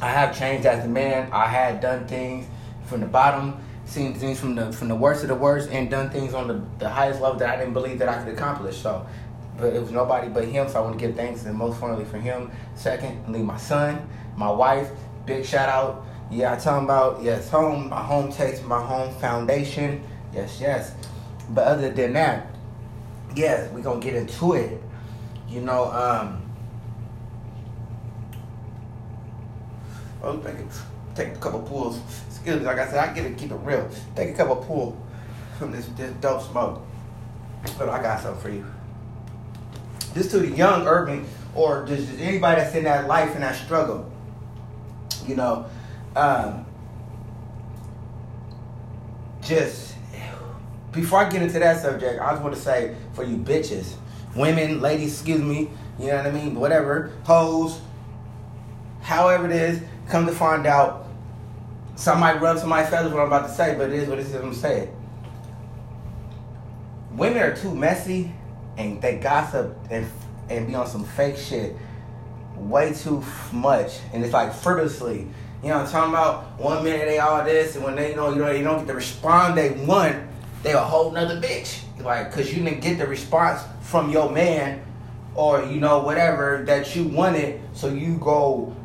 I 0.00 0.08
have 0.08 0.36
changed 0.36 0.64
as 0.66 0.86
a 0.86 0.88
man. 0.88 1.30
I 1.32 1.46
had 1.46 1.82
done 1.82 2.06
things 2.06 2.46
from 2.86 3.00
the 3.00 3.06
bottom 3.06 3.58
seen 3.86 4.14
things 4.14 4.40
from 4.40 4.54
the 4.54 4.72
from 4.72 4.88
the 4.88 4.94
worst 4.94 5.22
of 5.22 5.28
the 5.28 5.34
worst 5.34 5.70
and 5.70 5.90
done 5.90 6.10
things 6.10 6.34
on 6.34 6.48
the, 6.48 6.62
the 6.78 6.88
highest 6.88 7.20
level 7.20 7.38
that 7.38 7.48
I 7.48 7.56
didn't 7.56 7.74
believe 7.74 7.98
that 7.98 8.08
I 8.08 8.22
could 8.22 8.32
accomplish. 8.34 8.78
So, 8.78 9.06
but 9.56 9.72
it 9.72 9.80
was 9.80 9.90
nobody 9.90 10.28
but 10.28 10.44
him. 10.46 10.68
So 10.68 10.78
I 10.78 10.82
want 10.82 10.98
to 10.98 11.06
give 11.06 11.16
thanks 11.16 11.44
and 11.44 11.56
most 11.56 11.80
finally 11.80 12.04
for 12.04 12.18
him. 12.18 12.50
Secondly, 12.74 13.42
my 13.42 13.56
son, 13.56 14.08
my 14.36 14.50
wife. 14.50 14.90
Big 15.26 15.44
shout 15.44 15.68
out. 15.68 16.04
Yeah, 16.30 16.52
I 16.52 16.56
talking 16.56 16.84
about 16.84 17.22
yes, 17.22 17.48
home, 17.48 17.88
my 17.88 18.02
home 18.02 18.32
takes 18.32 18.62
my 18.62 18.82
home 18.82 19.14
foundation. 19.14 20.02
Yes, 20.32 20.60
yes. 20.60 20.94
But 21.50 21.66
other 21.66 21.90
than 21.90 22.14
that, 22.14 22.46
yes, 23.34 23.70
we 23.72 23.82
gonna 23.82 24.00
get 24.00 24.14
into 24.14 24.54
it. 24.54 24.80
You 25.48 25.60
know, 25.60 25.90
um. 25.92 26.40
Oh, 30.22 30.38
thank 30.38 30.58
you 30.58 30.68
take 31.14 31.28
a 31.28 31.38
couple 31.38 31.60
pulls. 31.62 32.00
Excuse 32.44 32.60
me, 32.60 32.66
like 32.66 32.78
I 32.78 32.86
said, 32.86 32.98
I 32.98 33.14
get 33.14 33.24
it, 33.24 33.38
keep 33.38 33.52
it 33.52 33.54
real. 33.62 33.88
Take 34.14 34.28
a 34.28 34.32
couple 34.34 34.56
pull 34.56 35.02
from 35.58 35.72
this, 35.72 35.86
this 35.96 36.12
dope 36.20 36.42
smoke. 36.42 36.82
But 37.78 37.88
I 37.88 38.02
got 38.02 38.20
something 38.20 38.42
for 38.42 38.50
you. 38.50 38.66
This 40.12 40.30
to 40.32 40.40
the 40.40 40.48
young 40.48 40.86
urban 40.86 41.24
or 41.54 41.86
just 41.86 42.06
anybody 42.20 42.60
that's 42.60 42.74
in 42.74 42.84
that 42.84 43.08
life 43.08 43.32
and 43.32 43.42
that 43.42 43.56
struggle. 43.56 44.12
You 45.26 45.36
know, 45.36 45.64
um, 46.14 46.66
just 49.40 49.94
before 50.92 51.20
I 51.20 51.30
get 51.30 51.40
into 51.40 51.58
that 51.60 51.80
subject, 51.80 52.20
I 52.20 52.32
just 52.32 52.42
want 52.42 52.54
to 52.54 52.60
say 52.60 52.94
for 53.14 53.24
you 53.24 53.38
bitches, 53.38 53.94
women, 54.36 54.82
ladies, 54.82 55.14
excuse 55.14 55.40
me, 55.40 55.70
you 55.98 56.08
know 56.08 56.16
what 56.16 56.26
I 56.26 56.30
mean, 56.30 56.56
whatever, 56.56 57.10
hoes, 57.24 57.80
however 59.00 59.46
it 59.46 59.52
is, 59.52 59.80
come 60.10 60.26
to 60.26 60.32
find 60.32 60.66
out, 60.66 61.03
somebody 62.04 62.38
rub 62.38 62.58
somebody's 62.58 62.90
feathers 62.90 63.12
what 63.12 63.22
I'm 63.22 63.28
about 63.28 63.48
to 63.48 63.54
say, 63.54 63.74
but 63.78 63.88
it 63.88 63.94
is 63.94 64.08
what 64.08 64.18
it 64.18 64.26
is 64.26 64.34
I'm 64.34 64.52
saying. 64.52 64.94
Women 67.12 67.42
are 67.42 67.56
too 67.56 67.74
messy 67.74 68.30
and 68.76 69.00
they 69.00 69.16
gossip 69.16 69.74
and 69.90 70.06
and 70.50 70.66
be 70.66 70.74
on 70.74 70.86
some 70.86 71.04
fake 71.04 71.38
shit 71.38 71.74
way 72.56 72.92
too 72.92 73.24
much, 73.52 74.00
and 74.12 74.22
it's 74.22 74.34
like 74.34 74.52
frivolously. 74.52 75.26
You 75.62 75.70
know 75.70 75.78
I'm 75.78 75.88
talking 75.88 76.12
about? 76.12 76.60
One 76.60 76.84
minute 76.84 77.06
they 77.06 77.18
all 77.18 77.42
this, 77.42 77.74
and 77.74 77.84
when 77.84 77.96
they 77.96 78.10
you 78.10 78.16
know 78.16 78.30
you 78.30 78.40
know 78.40 78.50
you 78.50 78.62
don't 78.62 78.78
get 78.78 78.86
the 78.86 78.94
response 78.94 79.54
they 79.54 79.70
want, 79.70 80.16
they 80.62 80.72
a 80.72 80.78
whole 80.78 81.10
nother 81.10 81.40
bitch. 81.40 81.80
Like, 82.00 82.30
cause 82.32 82.52
you 82.52 82.62
didn't 82.62 82.82
get 82.82 82.98
the 82.98 83.06
response 83.06 83.62
from 83.80 84.10
your 84.10 84.30
man, 84.30 84.84
or 85.34 85.64
you 85.64 85.80
know 85.80 86.00
whatever 86.00 86.64
that 86.66 86.94
you 86.94 87.04
wanted, 87.04 87.62
so 87.72 87.88
you 87.88 88.18
go 88.18 88.76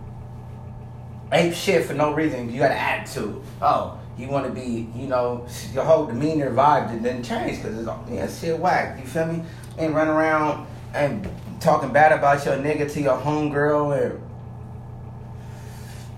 ape 1.31 1.53
shit 1.53 1.85
for 1.85 1.93
no 1.93 2.13
reason. 2.13 2.51
You 2.51 2.59
got 2.59 2.69
to 2.69 2.79
attitude. 2.79 3.41
Oh, 3.61 3.99
you 4.17 4.27
want 4.27 4.45
to 4.45 4.51
be, 4.51 4.89
you 4.95 5.07
know, 5.07 5.47
your 5.73 5.83
whole 5.83 6.05
demeanor 6.05 6.51
vibe 6.51 6.91
didn't 7.01 7.23
change 7.23 7.57
because 7.57 7.77
it's 7.77 7.89
yeah, 8.09 8.27
shit 8.27 8.59
whack. 8.59 8.99
You 8.99 9.05
feel 9.05 9.27
me? 9.27 9.43
And 9.77 9.95
run 9.95 10.07
around 10.07 10.67
and 10.93 11.27
talking 11.59 11.91
bad 11.91 12.11
about 12.11 12.45
your 12.45 12.55
nigga 12.55 12.91
to 12.91 13.01
your 13.01 13.17
homegirl 13.17 14.11
and 14.11 14.21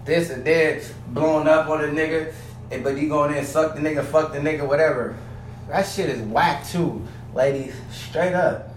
this 0.06 0.32
and 0.32 0.44
that, 0.46 0.84
blowing 1.10 1.48
up 1.48 1.70
on 1.70 1.82
the 1.82 1.88
nigga, 1.88 2.34
eh, 2.72 2.80
but 2.82 2.98
you 2.98 3.08
going 3.08 3.32
in 3.32 3.38
and 3.38 3.48
suck 3.48 3.76
the 3.76 3.82
nigga, 3.82 4.04
fuck 4.04 4.34
the 4.34 4.40
nigga, 4.40 4.68
whatever. 4.68 5.16
That 5.68 5.84
shit 5.84 6.10
is 6.10 6.22
whack 6.22 6.68
too, 6.68 7.06
ladies. 7.34 7.76
Straight 7.92 8.34
up. 8.34 8.70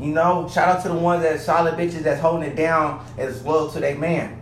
You 0.00 0.08
know, 0.08 0.48
shout 0.52 0.68
out 0.68 0.82
to 0.82 0.88
the 0.88 0.94
ones 0.94 1.22
that 1.22 1.40
solid 1.40 1.74
bitches 1.74 2.02
that's 2.02 2.20
holding 2.20 2.50
it 2.50 2.56
down 2.56 3.06
as 3.18 3.42
well 3.42 3.70
to 3.70 3.80
their 3.80 3.96
man. 3.96 4.40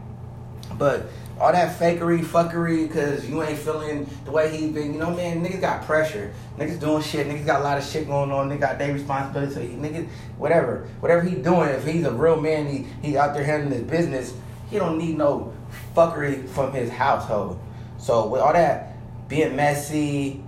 But 0.78 1.06
all 1.42 1.50
that 1.50 1.76
fakery, 1.76 2.20
fuckery, 2.20 2.88
cause 2.88 3.28
you 3.28 3.42
ain't 3.42 3.58
feeling 3.58 4.08
the 4.24 4.30
way 4.30 4.56
he 4.56 4.70
been. 4.70 4.92
You 4.92 5.00
know, 5.00 5.10
man, 5.10 5.44
niggas 5.44 5.60
got 5.60 5.84
pressure. 5.84 6.32
Niggas 6.56 6.78
doing 6.78 7.02
shit. 7.02 7.26
Niggas 7.26 7.44
got 7.44 7.62
a 7.62 7.64
lot 7.64 7.78
of 7.78 7.84
shit 7.84 8.06
going 8.06 8.30
on. 8.30 8.48
They 8.48 8.58
got 8.58 8.78
their 8.78 8.92
responsibility. 8.92 9.52
So 9.52 9.60
he, 9.60 9.70
niggas, 9.70 10.06
whatever, 10.38 10.86
whatever 11.00 11.22
he 11.22 11.34
doing. 11.34 11.68
If 11.70 11.84
he's 11.84 12.04
a 12.04 12.12
real 12.12 12.40
man, 12.40 12.68
he 12.68 12.86
he 13.02 13.16
out 13.16 13.34
there 13.34 13.42
handling 13.42 13.80
his 13.80 13.90
business. 13.90 14.34
He 14.70 14.78
don't 14.78 14.96
need 14.96 15.18
no 15.18 15.52
fuckery 15.96 16.48
from 16.48 16.72
his 16.72 16.88
household. 16.88 17.58
So 17.98 18.28
with 18.28 18.40
all 18.40 18.52
that 18.52 18.94
being 19.28 19.56
messy 19.56 20.44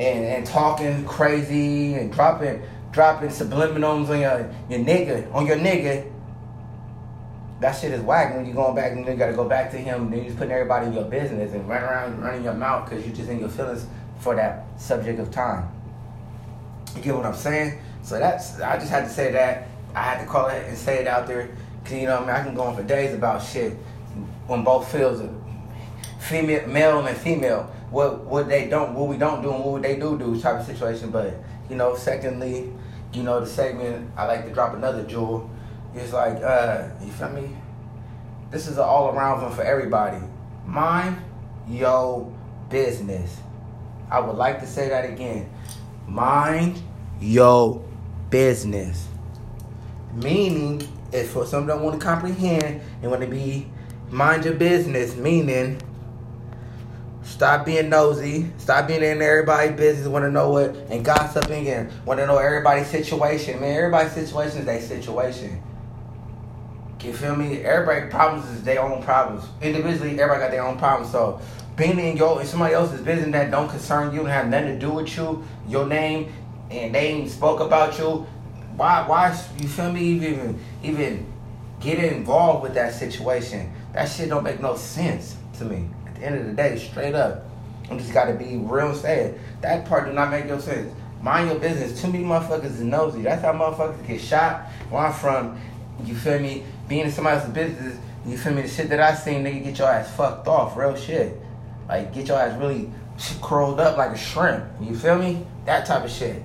and 0.00 0.24
and 0.24 0.44
talking 0.44 1.04
crazy 1.04 1.94
and 1.94 2.12
dropping 2.12 2.64
dropping 2.90 3.28
subliminals 3.28 4.08
on 4.08 4.18
your 4.18 4.52
your 4.68 4.80
nigga 4.84 5.32
on 5.32 5.46
your 5.46 5.56
nigga 5.56 6.10
that 7.60 7.72
shit 7.72 7.92
is 7.92 8.00
whack 8.02 8.34
when 8.34 8.44
you 8.44 8.52
going 8.52 8.74
back 8.74 8.92
and 8.92 9.06
you 9.06 9.14
gotta 9.14 9.32
go 9.32 9.48
back 9.48 9.70
to 9.70 9.78
him. 9.78 10.10
Then 10.10 10.24
you 10.24 10.34
putting 10.34 10.52
everybody 10.52 10.86
in 10.86 10.92
your 10.92 11.04
business 11.04 11.52
and 11.52 11.66
run 11.68 11.82
around 11.82 12.20
running 12.20 12.44
your 12.44 12.54
mouth 12.54 12.88
because 12.88 13.06
you 13.06 13.12
just 13.12 13.30
in 13.30 13.40
your 13.40 13.48
feelings 13.48 13.86
for 14.18 14.34
that 14.34 14.66
subject 14.76 15.18
of 15.20 15.30
time. 15.30 15.68
You 16.94 17.02
get 17.02 17.14
what 17.14 17.26
I'm 17.26 17.34
saying? 17.34 17.80
So 18.02 18.18
that's 18.18 18.60
I 18.60 18.78
just 18.78 18.90
had 18.90 19.04
to 19.04 19.10
say 19.10 19.32
that. 19.32 19.68
I 19.94 20.02
had 20.02 20.20
to 20.20 20.26
call 20.26 20.48
it 20.48 20.66
and 20.66 20.76
say 20.76 20.98
it 20.98 21.06
out 21.06 21.26
there. 21.26 21.48
Cause 21.84 21.94
you 21.94 22.06
know 22.06 22.18
I, 22.18 22.20
mean, 22.20 22.30
I 22.30 22.42
can 22.42 22.54
go 22.54 22.62
on 22.62 22.76
for 22.76 22.82
days 22.82 23.14
about 23.14 23.42
shit 23.42 23.74
on 24.48 24.62
both 24.62 24.90
fields 24.92 25.20
of 25.20 25.34
female, 26.18 26.66
male 26.66 27.06
and 27.06 27.16
female. 27.16 27.72
What 27.90 28.24
what 28.24 28.48
they 28.48 28.68
don't, 28.68 28.94
what 28.94 29.08
we 29.08 29.16
don't 29.16 29.40
do, 29.40 29.52
and 29.52 29.64
what 29.64 29.82
they 29.82 29.96
do 29.96 30.18
do 30.18 30.38
type 30.38 30.60
of 30.60 30.66
situation. 30.66 31.10
But 31.10 31.34
you 31.70 31.76
know, 31.76 31.96
secondly, 31.96 32.72
you 33.14 33.22
know 33.22 33.40
the 33.40 33.46
segment 33.46 34.10
I 34.14 34.26
like 34.26 34.44
to 34.44 34.52
drop 34.52 34.74
another 34.74 35.04
jewel 35.04 35.50
it's 35.96 36.12
like, 36.12 36.42
uh, 36.42 36.88
you 37.02 37.10
feel 37.10 37.30
me? 37.30 37.56
This 38.50 38.68
is 38.68 38.76
an 38.76 38.84
all 38.84 39.14
around 39.14 39.42
one 39.42 39.52
for 39.52 39.62
everybody. 39.62 40.24
Mind 40.66 41.16
your 41.68 42.32
business. 42.70 43.40
I 44.10 44.20
would 44.20 44.36
like 44.36 44.60
to 44.60 44.66
say 44.66 44.88
that 44.88 45.08
again. 45.08 45.50
Mind 46.06 46.80
your 47.20 47.84
business. 48.30 49.08
Meaning, 50.14 50.86
if 51.12 51.30
for 51.30 51.46
some 51.46 51.66
don't 51.66 51.82
want 51.82 52.00
to 52.00 52.04
comprehend 52.04 52.80
and 53.02 53.10
want 53.10 53.22
to 53.22 53.28
be 53.28 53.66
mind 54.10 54.44
your 54.44 54.54
business, 54.54 55.16
meaning 55.16 55.80
stop 57.22 57.66
being 57.66 57.88
nosy, 57.88 58.50
stop 58.58 58.86
being 58.86 59.02
in 59.02 59.20
everybody's 59.20 59.76
business, 59.76 60.06
want 60.06 60.24
to 60.24 60.30
know 60.30 60.50
what, 60.50 60.74
and 60.90 61.04
gossiping 61.04 61.68
and 61.68 61.90
want 62.04 62.20
to 62.20 62.26
know 62.26 62.38
everybody's 62.38 62.86
situation. 62.86 63.60
Man, 63.60 63.76
everybody's 63.76 64.12
situation 64.12 64.60
is 64.60 64.64
their 64.66 64.80
situation. 64.80 65.62
You 67.02 67.12
feel 67.12 67.36
me? 67.36 67.58
Everybody 67.60 68.10
problems 68.10 68.48
is 68.50 68.62
their 68.62 68.82
own 68.82 69.02
problems. 69.02 69.44
Individually, 69.62 70.18
everybody 70.18 70.40
got 70.40 70.50
their 70.50 70.64
own 70.64 70.78
problems. 70.78 71.12
So 71.12 71.40
being 71.76 71.98
in 71.98 72.16
your 72.16 72.40
in 72.40 72.46
somebody 72.46 72.74
else's 72.74 73.00
business 73.02 73.30
that 73.32 73.50
don't 73.50 73.68
concern 73.68 74.14
you 74.14 74.20
and 74.20 74.28
have 74.28 74.48
nothing 74.48 74.68
to 74.68 74.78
do 74.78 74.90
with 74.90 75.14
you, 75.16 75.44
your 75.68 75.86
name, 75.86 76.32
and 76.70 76.94
they 76.94 77.08
ain't 77.08 77.30
spoke 77.30 77.60
about 77.60 77.98
you. 77.98 78.26
Why 78.76 79.06
why 79.06 79.38
you 79.58 79.68
feel 79.68 79.92
me 79.92 80.00
even 80.00 80.58
even 80.82 81.32
get 81.80 81.98
involved 81.98 82.62
with 82.62 82.74
that 82.74 82.94
situation? 82.94 83.72
That 83.92 84.06
shit 84.06 84.28
don't 84.28 84.42
make 84.42 84.60
no 84.60 84.74
sense 84.76 85.36
to 85.58 85.64
me. 85.64 85.88
At 86.06 86.16
the 86.16 86.26
end 86.26 86.40
of 86.40 86.46
the 86.46 86.52
day, 86.52 86.78
straight 86.78 87.14
up. 87.14 87.44
I 87.90 87.96
just 87.96 88.12
gotta 88.12 88.34
be 88.34 88.56
real 88.56 88.88
and 88.88 88.96
say 88.96 89.26
it. 89.26 89.40
That 89.60 89.86
part 89.86 90.06
do 90.06 90.12
not 90.12 90.30
make 90.30 90.46
no 90.46 90.58
sense. 90.58 90.92
Mind 91.22 91.48
your 91.48 91.58
business. 91.58 92.00
Too 92.00 92.10
many 92.10 92.24
motherfuckers 92.24 92.64
is 92.64 92.80
nosy. 92.82 93.22
That's 93.22 93.42
how 93.42 93.52
motherfuckers 93.52 94.06
get 94.06 94.20
shot. 94.20 94.66
Where 94.90 95.02
I'm 95.02 95.12
from, 95.12 95.58
you 96.04 96.14
feel 96.14 96.38
me? 96.38 96.64
Being 96.88 97.06
in 97.06 97.10
somebody 97.10 97.36
else's 97.36 97.52
business, 97.52 97.98
you 98.26 98.36
feel 98.36 98.52
me? 98.52 98.62
The 98.62 98.68
shit 98.68 98.88
that 98.90 99.00
I 99.00 99.14
seen, 99.14 99.44
nigga, 99.44 99.64
get 99.64 99.78
your 99.78 99.88
ass 99.88 100.14
fucked 100.14 100.48
off, 100.48 100.76
real 100.76 100.96
shit. 100.96 101.40
Like, 101.88 102.12
get 102.12 102.28
your 102.28 102.38
ass 102.38 102.58
really 102.58 102.90
curled 103.40 103.80
up 103.80 103.96
like 103.96 104.10
a 104.10 104.18
shrimp. 104.18 104.64
You 104.80 104.96
feel 104.96 105.18
me? 105.18 105.46
That 105.64 105.86
type 105.86 106.04
of 106.04 106.10
shit. 106.10 106.42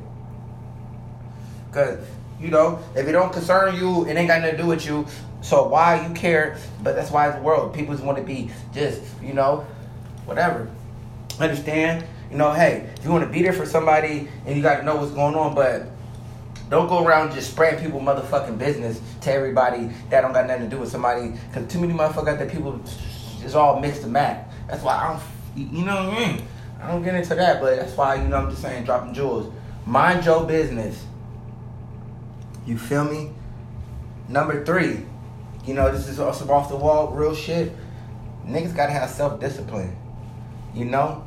Cause, 1.72 2.00
you 2.40 2.50
know, 2.50 2.80
if 2.96 3.08
it 3.08 3.12
don't 3.12 3.32
concern 3.32 3.76
you, 3.76 4.06
it 4.06 4.16
ain't 4.16 4.28
got 4.28 4.42
nothing 4.42 4.58
to 4.58 4.64
do 4.64 4.68
with 4.68 4.86
you. 4.86 5.06
So 5.42 5.68
why 5.68 6.06
you 6.06 6.14
care? 6.14 6.58
But 6.84 6.96
that's 6.96 7.12
why 7.12 7.28
it's 7.28 7.38
the 7.38 7.42
world. 7.42 7.74
People 7.74 7.94
just 7.94 8.06
want 8.06 8.18
to 8.18 8.24
be 8.24 8.52
just, 8.74 9.02
you 9.22 9.34
know, 9.34 9.66
whatever. 10.26 10.70
Understand? 11.40 12.06
You 12.30 12.38
know, 12.38 12.52
hey, 12.52 12.90
if 12.98 13.04
you 13.04 13.12
want 13.12 13.24
to 13.26 13.30
be 13.30 13.42
there 13.42 13.54
for 13.54 13.66
somebody 13.66 14.28
and 14.46 14.56
you 14.56 14.62
got 14.62 14.78
to 14.78 14.84
know 14.84 14.96
what's 14.96 15.12
going 15.12 15.36
on, 15.36 15.56
but 15.56 15.88
don't 16.72 16.88
go 16.88 17.06
around 17.06 17.34
just 17.34 17.52
spraying 17.52 17.82
people 17.82 18.00
motherfucking 18.00 18.58
business 18.58 19.02
to 19.20 19.32
everybody 19.32 19.92
that 20.10 20.22
don't 20.22 20.32
got 20.32 20.48
nothing 20.48 20.64
to 20.64 20.70
do 20.70 20.80
with 20.80 20.90
somebody. 20.90 21.34
Cause 21.54 21.68
too 21.68 21.82
many 21.82 21.94
motherfuckers 21.94 22.40
that 22.40 22.50
people 22.50 22.82
is 23.44 23.56
all 23.56 23.82
mixed 23.82 24.04
and 24.04 24.14
match. 24.14 24.48
That's 24.68 24.82
why 24.82 24.96
I 24.96 25.10
don't, 25.12 25.74
you 25.74 25.84
know 25.84 26.06
what 26.06 26.14
I 26.14 26.28
mean? 26.28 26.48
I 26.82 26.88
don't 26.88 27.04
get 27.04 27.14
into 27.14 27.36
that, 27.36 27.60
but 27.60 27.76
that's 27.76 27.96
why 27.98 28.16
you 28.16 28.24
know 28.30 28.38
I'm 28.38 28.50
just 28.50 28.62
saying 28.62 28.86
dropping 28.86 29.14
jewels. 29.14 29.54
Mind 29.86 30.24
your 30.26 30.46
business. 30.46 31.06
You 32.66 32.78
feel 32.78 33.04
me? 33.04 33.32
Number 34.30 34.64
three, 34.64 35.06
you 35.66 35.74
know 35.74 35.92
this 35.92 36.08
is 36.08 36.22
also 36.22 36.50
off 36.50 36.70
the 36.70 36.78
wall 36.78 37.10
real 37.10 37.36
shit. 37.36 37.74
Niggas 38.48 38.74
gotta 38.74 38.94
have 38.94 39.10
self 39.10 39.42
discipline. 39.42 39.94
You 40.74 40.86
know, 40.86 41.26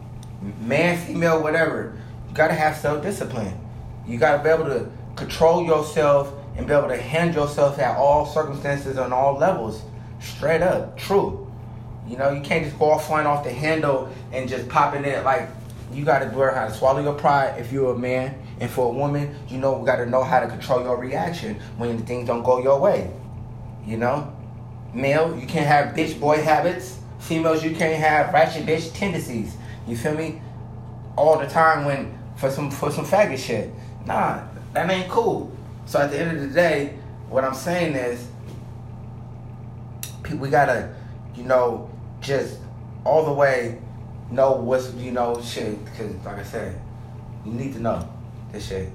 man, 0.63 0.97
female, 1.07 1.43
whatever. 1.43 1.99
You 2.31 2.35
gotta 2.35 2.55
have 2.55 2.79
self 2.79 3.03
discipline. 3.03 3.61
You 4.07 4.17
gotta 4.17 4.43
be 4.43 4.49
able 4.49 4.65
to 4.65 4.91
control 5.17 5.65
yourself 5.65 6.33
and 6.57 6.67
be 6.67 6.73
able 6.73 6.89
to 6.89 6.97
handle 6.97 7.45
yourself 7.45 7.79
at 7.79 7.97
all 7.97 8.27
circumstances 8.27 8.99
on 8.99 9.13
all 9.13 9.37
levels. 9.37 9.83
Straight 10.21 10.63
up, 10.63 10.97
true. 10.97 11.51
You 12.07 12.17
know, 12.17 12.31
you 12.31 12.43
can't 12.43 12.65
just 12.65 12.79
go 12.79 12.93
off 12.93 13.07
flying 13.07 13.27
off 13.27 13.45
the 13.45 13.51
handle 13.51 14.13
and 14.33 14.49
just 14.49 14.69
popping 14.69 15.05
it 15.05 15.25
like 15.25 15.49
you 15.93 16.05
gotta 16.05 16.27
learn 16.37 16.55
how 16.55 16.67
to 16.67 16.75
swallow 16.75 17.03
your 17.03 17.15
pride 17.15 17.59
if 17.59 17.73
you're 17.73 17.95
a 17.95 17.99
man. 17.99 18.41
And 18.61 18.71
for 18.71 18.87
a 18.87 18.91
woman, 18.91 19.35
you 19.49 19.59
know, 19.59 19.79
we 19.79 19.87
gotta 19.87 20.07
know 20.07 20.23
how 20.23 20.41
to 20.41 20.47
control 20.47 20.83
your 20.83 20.97
reaction 20.97 21.61
when 21.77 22.05
things 22.07 22.27
don't 22.29 22.43
go 22.43 22.63
your 22.63 22.79
way. 22.79 23.13
You 23.87 23.97
know? 23.97 24.33
Male, 24.93 25.37
you 25.39 25.47
can't 25.47 25.67
have 25.67 25.95
bitch 25.95 26.19
boy 26.21 26.41
habits. 26.43 26.99
Females, 27.19 27.65
you 27.65 27.75
can't 27.75 28.01
have 28.01 28.33
ratchet 28.33 28.67
bitch 28.67 28.95
tendencies. 28.95 29.57
You 29.89 29.97
feel 29.97 30.15
me? 30.15 30.41
All 31.17 31.39
the 31.39 31.47
time 31.47 31.85
when 31.85 32.17
for 32.37 32.51
some 32.51 32.71
for 32.71 32.91
some 32.91 33.05
faggot 33.05 33.39
shit. 33.39 33.73
Nah, 34.07 34.43
that 34.75 34.91
ain't 34.91 35.09
cool. 35.09 35.57
So 35.87 36.01
at 36.01 36.11
the 36.11 36.19
end 36.19 36.37
of 36.37 36.43
the 36.43 36.55
day, 36.55 36.99
what 37.29 37.45
I'm 37.45 37.55
saying 37.55 37.95
is, 37.95 38.29
we 40.39 40.51
gotta, 40.51 40.93
you 41.35 41.45
know, 41.45 41.91
just 42.21 42.59
all 43.05 43.25
the 43.25 43.33
way 43.33 43.79
know 44.31 44.53
what's, 44.53 44.93
you 44.95 45.13
know, 45.13 45.41
shit. 45.41 45.83
Because 45.85 46.15
like 46.25 46.39
I 46.39 46.43
said, 46.43 46.81
you 47.45 47.53
need 47.53 47.73
to 47.75 47.81
know 47.81 48.09
this 48.51 48.69
shit. 48.69 48.91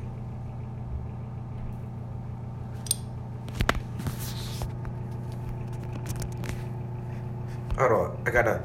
Hold 7.77 7.91
on, 7.91 8.23
I 8.25 8.31
gotta. 8.31 8.63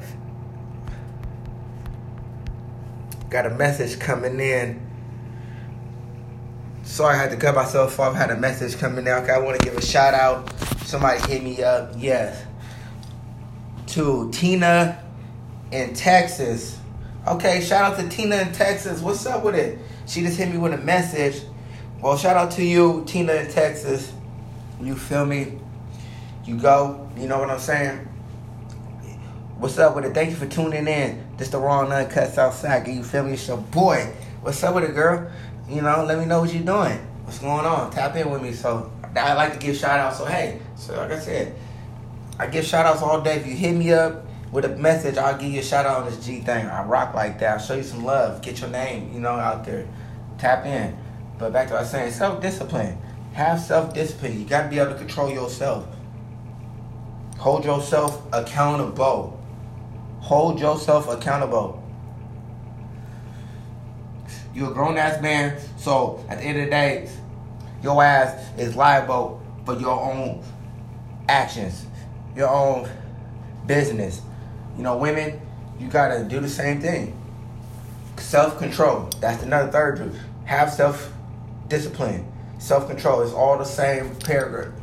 Got 3.29 3.45
a 3.45 3.49
message 3.51 3.99
coming 3.99 4.39
in. 4.39 4.84
Sorry 6.85 7.15
I 7.15 7.17
had 7.17 7.31
to 7.31 7.37
cut 7.37 7.55
myself 7.55 7.99
off. 7.99 8.13
I 8.13 8.17
Had 8.17 8.29
a 8.29 8.37
message 8.37 8.77
coming 8.77 9.07
out. 9.07 9.23
Okay, 9.23 9.33
I 9.33 9.39
want 9.39 9.59
to 9.59 9.65
give 9.65 9.75
a 9.75 9.81
shout 9.81 10.13
out. 10.13 10.53
Somebody 10.83 11.19
hit 11.27 11.43
me 11.43 11.61
up. 11.63 11.91
Yes. 11.97 12.45
To 13.87 14.29
Tina 14.31 15.03
in 15.71 15.93
Texas. 15.95 16.79
Okay, 17.27 17.59
shout 17.61 17.91
out 17.91 17.99
to 17.99 18.07
Tina 18.07 18.37
in 18.37 18.51
Texas. 18.53 19.01
What's 19.01 19.25
up 19.25 19.43
with 19.43 19.55
it? 19.55 19.79
She 20.05 20.21
just 20.21 20.37
hit 20.37 20.49
me 20.49 20.59
with 20.59 20.73
a 20.73 20.77
message. 20.77 21.41
Well, 22.01 22.17
shout 22.17 22.37
out 22.37 22.51
to 22.51 22.63
you, 22.63 23.03
Tina 23.07 23.33
in 23.33 23.51
Texas. 23.51 24.13
You 24.79 24.95
feel 24.95 25.25
me? 25.25 25.57
You 26.45 26.57
go. 26.57 27.09
You 27.17 27.27
know 27.27 27.39
what 27.39 27.49
I'm 27.49 27.59
saying? 27.59 27.97
What's 29.57 29.79
up 29.79 29.95
with 29.95 30.05
it? 30.05 30.13
Thank 30.13 30.29
you 30.29 30.35
for 30.35 30.45
tuning 30.45 30.87
in. 30.87 31.25
This 31.37 31.49
the 31.49 31.57
Raw 31.57 31.79
wrong 31.79 31.91
uncut 31.91 32.31
Southside. 32.31 32.87
You 32.87 33.03
feel 33.03 33.23
me? 33.23 33.33
It's 33.33 33.47
your 33.47 33.57
boy. 33.57 34.13
What's 34.41 34.61
up 34.63 34.75
with 34.75 34.83
it, 34.83 34.93
girl? 34.93 35.31
You 35.67 35.81
know, 35.81 36.05
let 36.05 36.19
me 36.19 36.25
know 36.25 36.41
what 36.41 36.53
you're 36.53 36.63
doing. 36.63 36.99
What's 37.23 37.39
going 37.39 37.65
on? 37.65 37.91
Tap 37.91 38.15
in 38.15 38.29
with 38.29 38.41
me. 38.41 38.53
So 38.53 38.91
I 39.15 39.33
like 39.33 39.53
to 39.53 39.59
give 39.59 39.75
shout 39.75 39.99
outs. 39.99 40.17
So 40.17 40.25
hey, 40.25 40.61
so 40.75 40.95
like 40.95 41.11
I 41.11 41.19
said, 41.19 41.55
I 42.37 42.47
give 42.47 42.65
shout 42.65 42.85
outs 42.85 43.01
all 43.01 43.21
day. 43.21 43.37
If 43.37 43.47
you 43.47 43.55
hit 43.55 43.73
me 43.73 43.91
up 43.91 44.25
with 44.51 44.65
a 44.65 44.69
message, 44.69 45.17
I'll 45.17 45.37
give 45.37 45.51
you 45.51 45.61
a 45.61 45.63
shout 45.63 45.85
out 45.85 46.03
on 46.03 46.05
this 46.09 46.23
G 46.23 46.41
thing. 46.41 46.67
I 46.67 46.83
rock 46.83 47.15
like 47.15 47.39
that. 47.39 47.59
I'll 47.59 47.65
show 47.65 47.75
you 47.75 47.83
some 47.83 48.03
love. 48.03 48.41
Get 48.41 48.61
your 48.61 48.69
name, 48.69 49.11
you 49.13 49.19
know, 49.19 49.31
out 49.31 49.65
there. 49.65 49.87
Tap 50.37 50.65
in. 50.65 50.95
But 51.39 51.51
back 51.51 51.67
to 51.67 51.73
what 51.73 51.79
I 51.79 51.81
was 51.81 51.91
saying, 51.91 52.11
self 52.11 52.41
discipline. 52.41 52.97
Have 53.33 53.59
self 53.59 53.93
discipline. 53.93 54.39
You 54.39 54.45
gotta 54.45 54.69
be 54.69 54.79
able 54.79 54.91
to 54.91 54.97
control 54.97 55.29
yourself. 55.31 55.87
Hold 57.39 57.65
yourself 57.65 58.23
accountable. 58.31 59.39
Hold 60.19 60.59
yourself 60.59 61.09
accountable. 61.09 61.83
You're 64.55 64.71
a 64.71 64.73
grown 64.73 64.97
ass 64.97 65.21
man, 65.21 65.59
so 65.77 66.25
at 66.29 66.37
the 66.39 66.45
end 66.45 66.59
of 66.59 66.65
the 66.65 66.71
day, 66.71 67.09
your 67.83 68.01
ass 68.01 68.41
is 68.57 68.75
liable 68.75 69.43
for 69.65 69.77
your 69.77 69.99
own 69.99 70.41
actions, 71.27 71.85
your 72.37 72.47
own 72.47 72.89
business. 73.67 74.21
You 74.77 74.83
know, 74.83 74.95
women, 74.95 75.41
you 75.77 75.89
gotta 75.89 76.23
do 76.23 76.39
the 76.39 76.47
same 76.47 76.79
thing. 76.79 77.21
Self 78.17 78.57
control. 78.57 79.09
That's 79.19 79.43
another 79.43 79.69
third 79.69 79.97
truth. 79.97 80.17
Have 80.45 80.71
self 80.71 81.11
discipline. 81.67 82.31
Self 82.57 82.87
control. 82.87 83.21
is 83.21 83.33
all 83.33 83.57
the 83.57 83.65
same 83.65 84.15
paragraph. 84.15 84.73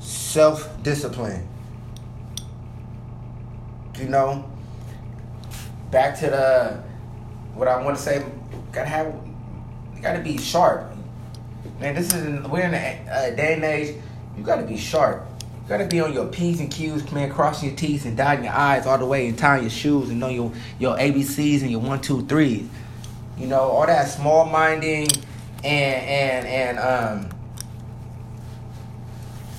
Self 0.00 0.82
discipline. 0.82 1.48
You 3.98 4.08
know, 4.08 4.50
back 5.90 6.18
to 6.18 6.26
the 6.26 6.82
what 7.54 7.68
I 7.68 7.82
want 7.82 7.96
to 7.96 8.02
say. 8.02 8.22
Gotta 8.74 8.88
have, 8.88 9.14
you 9.94 10.02
gotta 10.02 10.20
be 10.20 10.36
sharp. 10.36 10.90
Man, 11.80 11.94
this 11.94 12.12
is 12.12 12.42
we're 12.48 12.62
in 12.62 12.74
a, 12.74 13.06
a 13.10 13.36
day 13.36 13.54
and 13.54 13.64
age. 13.64 13.96
You 14.36 14.42
gotta 14.42 14.64
be 14.64 14.76
sharp. 14.76 15.24
You 15.40 15.68
gotta 15.68 15.86
be 15.86 16.00
on 16.00 16.12
your 16.12 16.26
P's 16.26 16.60
and 16.60 16.70
Q's, 16.70 17.10
man, 17.12 17.30
crossing 17.30 17.68
your 17.68 17.78
T's 17.78 18.04
and 18.04 18.16
dotting 18.16 18.44
your 18.44 18.52
I's 18.52 18.86
all 18.86 18.98
the 18.98 19.06
way 19.06 19.28
and 19.28 19.38
tying 19.38 19.62
your 19.62 19.70
shoes 19.70 20.10
and 20.10 20.18
know 20.18 20.28
your 20.28 20.52
your 20.78 20.96
ABCs 20.96 21.62
and 21.62 21.70
your 21.70 21.80
one, 21.80 22.00
two, 22.00 22.26
threes. 22.26 22.68
You 23.38 23.46
know, 23.46 23.60
all 23.60 23.86
that 23.86 24.08
small 24.08 24.44
minding 24.46 25.08
and 25.64 26.04
and 26.44 26.46
and 26.46 26.78
um 26.78 27.30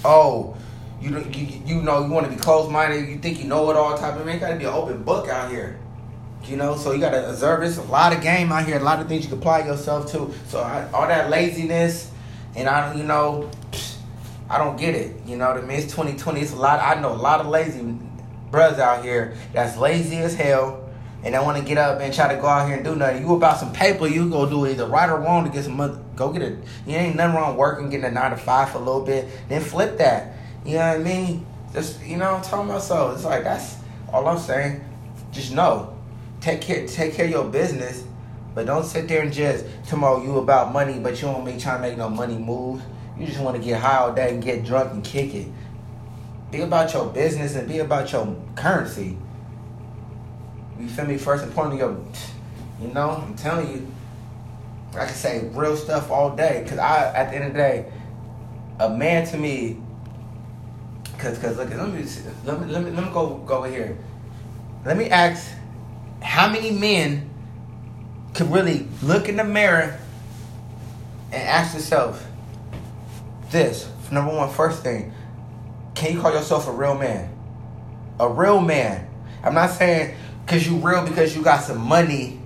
oh 0.03 0.55
you 1.01 1.09
you, 1.31 1.61
you 1.65 1.81
know 1.81 2.05
you 2.05 2.11
want 2.11 2.29
to 2.29 2.31
be 2.31 2.37
closed 2.37 2.71
minded 2.71 3.09
you 3.09 3.17
think 3.17 3.39
you 3.39 3.45
know 3.45 3.69
it 3.71 3.75
all 3.75 3.97
type 3.97 4.17
of 4.19 4.25
man 4.25 4.39
gotta 4.39 4.55
be 4.55 4.65
an 4.65 4.73
open 4.73 5.01
book 5.03 5.27
out 5.27 5.49
here 5.49 5.79
you 6.47 6.57
know 6.57 6.75
so 6.75 6.91
you 6.91 6.99
gotta 6.99 7.29
observe 7.29 7.61
this 7.61 7.77
a 7.77 7.81
lot 7.83 8.13
of 8.13 8.21
game 8.21 8.51
out 8.51 8.65
here 8.65 8.77
a 8.77 8.83
lot 8.83 8.99
of 8.99 9.07
things 9.07 9.23
you 9.23 9.29
can 9.29 9.39
apply 9.39 9.59
yourself 9.65 10.11
to 10.11 10.31
so 10.47 10.61
I, 10.61 10.89
all 10.91 11.07
that 11.07 11.29
laziness 11.29 12.11
and 12.55 12.67
I 12.67 12.87
don't 12.87 12.97
you 12.97 13.03
know 13.03 13.49
I 14.49 14.57
don't 14.57 14.77
get 14.77 14.95
it 14.95 15.15
you 15.25 15.37
know 15.37 15.47
what 15.47 15.57
I 15.57 15.61
mean 15.61 15.79
it's 15.79 15.91
2020 15.91 16.41
it's 16.41 16.53
a 16.53 16.55
lot 16.55 16.79
I 16.79 16.99
know 16.99 17.11
a 17.11 17.15
lot 17.15 17.39
of 17.39 17.47
lazy 17.47 17.81
brothers 18.51 18.79
out 18.79 19.03
here 19.03 19.35
that's 19.53 19.77
lazy 19.77 20.17
as 20.17 20.35
hell 20.35 20.85
and 21.25 21.35
I 21.35 21.41
want 21.41 21.57
to 21.57 21.63
get 21.63 21.79
up 21.79 21.99
and 22.01 22.13
try 22.13 22.33
to 22.33 22.39
go 22.39 22.45
out 22.45 22.67
here 22.67 22.75
and 22.75 22.85
do 22.85 22.95
nothing. 22.95 23.23
You 23.23 23.33
about 23.33 23.57
some 23.57 23.73
paper, 23.73 24.07
you 24.07 24.29
go 24.29 24.47
do 24.47 24.67
either 24.67 24.85
right 24.85 25.09
or 25.09 25.19
wrong 25.19 25.43
to 25.43 25.49
get 25.49 25.63
some 25.63 25.75
money. 25.75 25.97
Go 26.15 26.31
get 26.31 26.43
it. 26.43 26.59
You 26.85 26.95
ain't 26.95 27.15
nothing 27.15 27.35
wrong 27.35 27.57
working, 27.57 27.89
getting 27.89 28.05
a 28.05 28.11
nine 28.11 28.29
to 28.29 28.37
five 28.37 28.69
for 28.69 28.77
a 28.77 28.81
little 28.81 29.01
bit, 29.01 29.27
then 29.49 29.61
flip 29.61 29.97
that. 29.97 30.35
You 30.63 30.73
know 30.73 30.87
what 30.87 30.99
I 30.99 31.03
mean? 31.03 31.45
Just 31.73 32.05
you 32.05 32.17
know, 32.17 32.35
I'm 32.35 32.43
talking 32.43 32.69
about 32.69 32.83
so 32.83 33.11
it's 33.11 33.25
like 33.25 33.43
that's 33.43 33.75
all 34.13 34.27
I'm 34.27 34.37
saying. 34.37 34.85
Just 35.31 35.51
know, 35.51 35.94
take 36.45 36.61
care, 36.61 36.87
take 36.87 37.15
care 37.15 37.25
of 37.25 37.31
your 37.31 37.45
business, 37.45 38.03
but 38.53 38.67
don't 38.67 38.85
sit 38.85 39.07
there 39.07 39.23
and 39.23 39.33
just 39.33 39.65
tomorrow 39.87 40.21
you 40.21 40.37
about 40.37 40.71
money, 40.71 40.99
but 40.99 41.15
you 41.15 41.23
don't 41.23 41.43
make 41.43 41.59
trying 41.59 41.81
to 41.81 41.89
make 41.89 41.97
no 41.97 42.07
money 42.07 42.37
moves. 42.37 42.83
You 43.17 43.25
just 43.25 43.39
want 43.39 43.57
to 43.57 43.63
get 43.63 43.81
high 43.81 43.97
all 43.97 44.13
day 44.13 44.35
and 44.35 44.43
get 44.43 44.63
drunk 44.63 44.93
and 44.93 45.03
kick 45.03 45.33
it. 45.33 45.47
Be 46.51 46.61
about 46.61 46.93
your 46.93 47.07
business 47.07 47.55
and 47.55 47.67
be 47.67 47.79
about 47.79 48.11
your 48.11 48.35
currency. 48.55 49.17
You 50.79 50.87
feel 50.87 51.05
me? 51.05 51.17
First 51.17 51.45
and 51.45 51.79
your, 51.79 51.97
you 52.79 52.89
know, 52.89 53.09
I'm 53.09 53.35
telling 53.35 53.71
you, 53.71 53.91
I 54.93 55.05
can 55.05 55.15
say 55.15 55.49
real 55.51 55.75
stuff 55.75 56.11
all 56.11 56.35
day. 56.35 56.63
Cause 56.67 56.77
I, 56.77 57.11
at 57.11 57.31
the 57.31 57.37
end 57.37 57.45
of 57.45 57.53
the 57.53 57.57
day, 57.57 57.91
a 58.79 58.89
man 58.89 59.25
to 59.27 59.37
me, 59.37 59.77
cause, 61.17 61.39
cause 61.39 61.57
look, 61.57 61.69
let 61.71 61.89
me, 61.91 62.05
let 62.43 62.61
me, 62.61 62.67
let 62.71 62.83
me, 62.83 62.91
let 62.91 63.03
me 63.03 63.11
go, 63.11 63.37
go 63.47 63.57
over 63.59 63.69
here. 63.69 63.97
Let 64.85 64.97
me 64.97 65.09
ask, 65.09 65.49
how 66.35 66.51
many 66.51 66.69
men 66.69 67.29
could 68.33 68.51
really 68.51 68.85
look 69.01 69.29
in 69.29 69.37
the 69.37 69.43
mirror 69.45 69.97
and 71.31 71.41
ask 71.41 71.73
yourself 71.73 72.27
this? 73.51 73.89
Number 74.11 74.35
one, 74.35 74.49
first 74.49 74.83
thing, 74.83 75.13
can 75.93 76.13
you 76.13 76.19
call 76.19 76.33
yourself 76.33 76.67
a 76.67 76.73
real 76.73 76.97
man? 76.97 77.33
A 78.19 78.27
real 78.27 78.59
man. 78.59 79.07
I'm 79.43 79.53
not 79.53 79.69
saying 79.69 80.17
because 80.45 80.67
you 80.67 80.75
real 80.75 81.07
because 81.07 81.33
you 81.33 81.41
got 81.41 81.63
some 81.63 81.79
money 81.79 82.41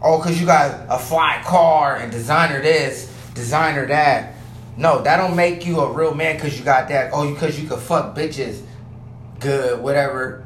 or 0.00 0.18
because 0.18 0.40
you 0.40 0.44
got 0.44 0.86
a 0.88 0.98
fly 0.98 1.40
car 1.44 1.98
and 1.98 2.10
designer 2.10 2.60
this 2.60 3.14
designer 3.32 3.86
that 3.86 4.34
no 4.76 5.02
that 5.02 5.18
don't 5.18 5.36
make 5.36 5.64
you 5.64 5.78
a 5.78 5.92
real 5.92 6.14
man 6.14 6.34
because 6.34 6.58
you 6.58 6.64
got 6.64 6.88
that 6.88 7.10
oh 7.12 7.32
because 7.32 7.60
you 7.60 7.68
could 7.68 7.78
fuck 7.78 8.16
bitches 8.16 8.60
good 9.38 9.80
whatever 9.80 10.44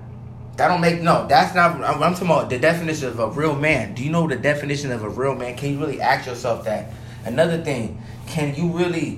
that 0.56 0.68
don't 0.68 0.80
make 0.80 1.00
no 1.00 1.26
that's 1.28 1.54
not 1.54 1.72
i'm, 1.82 2.02
I'm 2.02 2.12
talking 2.12 2.28
about 2.28 2.50
the 2.50 2.58
definition 2.58 3.08
of 3.08 3.18
a 3.18 3.28
real 3.28 3.54
man 3.54 3.94
do 3.94 4.04
you 4.04 4.10
know 4.10 4.28
the 4.28 4.36
definition 4.36 4.92
of 4.92 5.02
a 5.02 5.08
real 5.08 5.34
man 5.34 5.56
can 5.56 5.72
you 5.72 5.80
really 5.80 6.00
ask 6.00 6.26
yourself 6.26 6.64
that 6.64 6.92
another 7.24 7.62
thing 7.62 8.00
can 8.26 8.54
you 8.54 8.68
really 8.68 9.16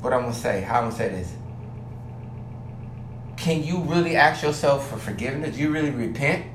what 0.00 0.12
i'm 0.12 0.22
gonna 0.22 0.34
say 0.34 0.62
how 0.62 0.78
i'm 0.78 0.84
gonna 0.84 0.96
say 0.96 1.08
this 1.08 1.34
can 3.36 3.62
you 3.62 3.80
really 3.80 4.16
ask 4.16 4.42
yourself 4.42 4.88
for 4.88 4.96
forgiveness? 4.96 5.56
Do 5.56 5.60
you 5.60 5.70
really 5.70 5.90
repent? 5.90 6.46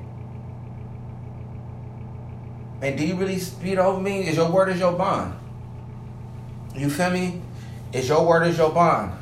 And 2.82 2.98
do 2.98 3.06
you 3.06 3.14
really, 3.14 3.40
you 3.62 3.76
over 3.76 4.00
me? 4.00 4.26
Is 4.26 4.34
your 4.34 4.50
word 4.50 4.70
is 4.70 4.80
your 4.80 4.94
bond? 4.94 5.34
You 6.74 6.90
feel 6.90 7.10
me? 7.10 7.42
Is 7.92 8.08
your 8.08 8.26
word 8.26 8.44
is 8.46 8.58
your 8.58 8.72
bond? 8.72 9.12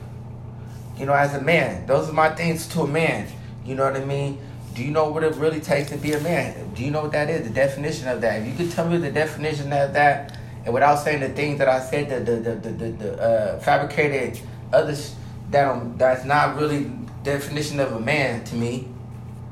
You 0.97 1.05
know, 1.05 1.13
as 1.13 1.35
a 1.35 1.43
man, 1.43 1.87
those 1.87 2.09
are 2.09 2.13
my 2.13 2.35
things 2.35 2.67
to 2.69 2.83
a 2.83 2.87
man. 2.87 3.29
You 3.69 3.75
know 3.75 3.85
what 3.85 3.97
I 3.97 4.05
mean? 4.05 4.41
Do 4.75 4.83
you 4.83 4.91
know 4.91 5.11
what 5.11 5.23
it 5.25 5.35
really 5.35 5.61
takes 5.61 5.91
to 5.91 5.99
be 5.99 6.13
a 6.13 6.21
man? 6.21 6.73
Do 6.75 6.83
you 6.83 6.91
know 6.91 7.03
what 7.03 7.13
that 7.13 7.29
is? 7.29 7.47
The 7.47 7.53
definition 7.53 8.09
of 8.09 8.23
that. 8.23 8.41
If 8.41 8.47
you 8.47 8.55
could 8.55 8.75
tell 8.75 8.89
me 8.89 8.97
the 8.97 9.11
definition 9.11 9.71
of 9.75 9.93
that, 9.93 10.39
and 10.65 10.73
without 10.73 10.97
saying 10.97 11.21
the 11.21 11.29
things 11.29 11.59
that 11.59 11.69
I 11.69 11.81
said, 11.81 12.09
the 12.09 12.33
the 12.33 12.37
the 12.41 12.71
the, 12.71 12.91
the, 12.93 13.23
uh, 13.23 13.59
fabricated 13.61 14.41
others 14.73 15.15
that 15.51 15.99
that's 15.99 16.25
not 16.25 16.57
really 16.57 16.91
definition 17.23 17.79
of 17.79 17.93
a 17.93 18.01
man 18.01 18.43
to 18.45 18.55
me. 18.55 18.89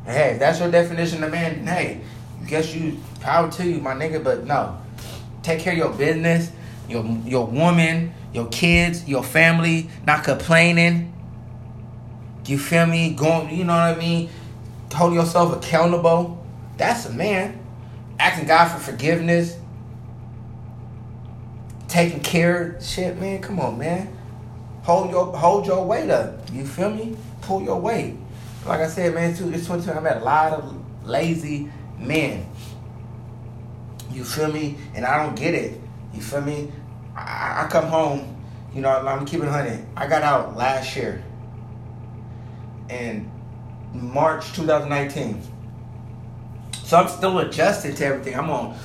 Hey, 0.06 0.32
if 0.32 0.38
that's 0.38 0.60
your 0.60 0.70
definition 0.70 1.22
of 1.22 1.30
man, 1.30 1.66
then 1.66 1.66
hey, 1.66 2.00
guess 2.46 2.74
you 2.74 2.98
power 3.20 3.50
to 3.50 3.66
you, 3.66 3.80
my 3.80 3.92
nigga. 3.92 4.24
But 4.24 4.46
no, 4.46 4.80
take 5.42 5.60
care 5.60 5.74
of 5.74 5.78
your 5.78 5.92
business, 5.92 6.50
your 6.88 7.04
your 7.26 7.46
woman, 7.46 8.14
your 8.32 8.46
kids, 8.48 9.06
your 9.06 9.22
family. 9.22 9.90
Not 10.06 10.24
complaining. 10.24 11.12
You 12.46 12.58
feel 12.58 12.86
me? 12.86 13.14
Going, 13.14 13.54
you 13.54 13.64
know 13.64 13.74
what 13.74 13.82
I 13.82 13.96
mean? 13.96 14.30
Hold 14.94 15.14
yourself 15.14 15.56
accountable. 15.56 16.44
That's 16.76 17.06
a 17.06 17.12
man. 17.12 17.58
Asking 18.18 18.46
God 18.46 18.68
for 18.68 18.78
forgiveness. 18.78 19.56
Taking 21.88 22.20
care 22.20 22.78
shit, 22.80 23.20
man. 23.20 23.40
Come 23.42 23.60
on, 23.60 23.78
man. 23.78 24.16
Hold 24.82 25.10
your 25.10 25.36
hold 25.36 25.66
your 25.66 25.84
weight 25.84 26.10
up. 26.10 26.38
You 26.52 26.64
feel 26.64 26.90
me? 26.90 27.16
pull 27.46 27.62
your 27.62 27.80
weight. 27.80 28.14
Like 28.66 28.80
I 28.80 28.88
said, 28.88 29.14
man, 29.14 29.34
too, 29.34 29.50
it's 29.50 29.66
22. 29.66 29.92
I 29.92 30.00
met 30.00 30.18
a 30.18 30.24
lot 30.24 30.52
of 30.52 31.06
lazy 31.06 31.70
men. 31.98 32.46
You 34.10 34.24
feel 34.24 34.52
me? 34.52 34.76
And 34.94 35.04
I 35.04 35.24
don't 35.24 35.36
get 35.36 35.54
it. 35.54 35.80
You 36.12 36.20
feel 36.20 36.40
me? 36.40 36.72
I, 37.14 37.64
I 37.64 37.68
come 37.70 37.86
home, 37.86 38.36
you 38.74 38.80
know, 38.80 38.90
I'm 38.90 39.24
keeping 39.24 39.48
honey. 39.48 39.78
I 39.96 40.06
got 40.06 40.22
out 40.22 40.56
last 40.56 40.96
year. 40.96 41.22
In 42.88 43.30
March 43.92 44.52
2019. 44.54 45.42
So 46.84 46.96
I'm 46.96 47.08
still 47.08 47.38
adjusting 47.38 47.94
to 47.96 48.04
everything. 48.04 48.36
I'm 48.36 48.50
on 48.50 48.78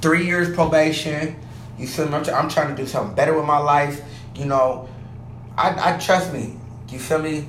three 0.00 0.26
years 0.26 0.54
probation. 0.54 1.36
You 1.78 1.86
feel 1.86 2.08
me? 2.08 2.14
I'm, 2.14 2.34
I'm 2.34 2.48
trying 2.48 2.74
to 2.74 2.80
do 2.80 2.86
something 2.86 3.14
better 3.16 3.34
with 3.34 3.46
my 3.46 3.58
life. 3.58 4.02
You 4.36 4.44
know, 4.44 4.88
I, 5.56 5.94
I 5.94 5.98
trust 5.98 6.32
me. 6.32 6.56
You 6.90 6.98
feel 6.98 7.18
me? 7.18 7.48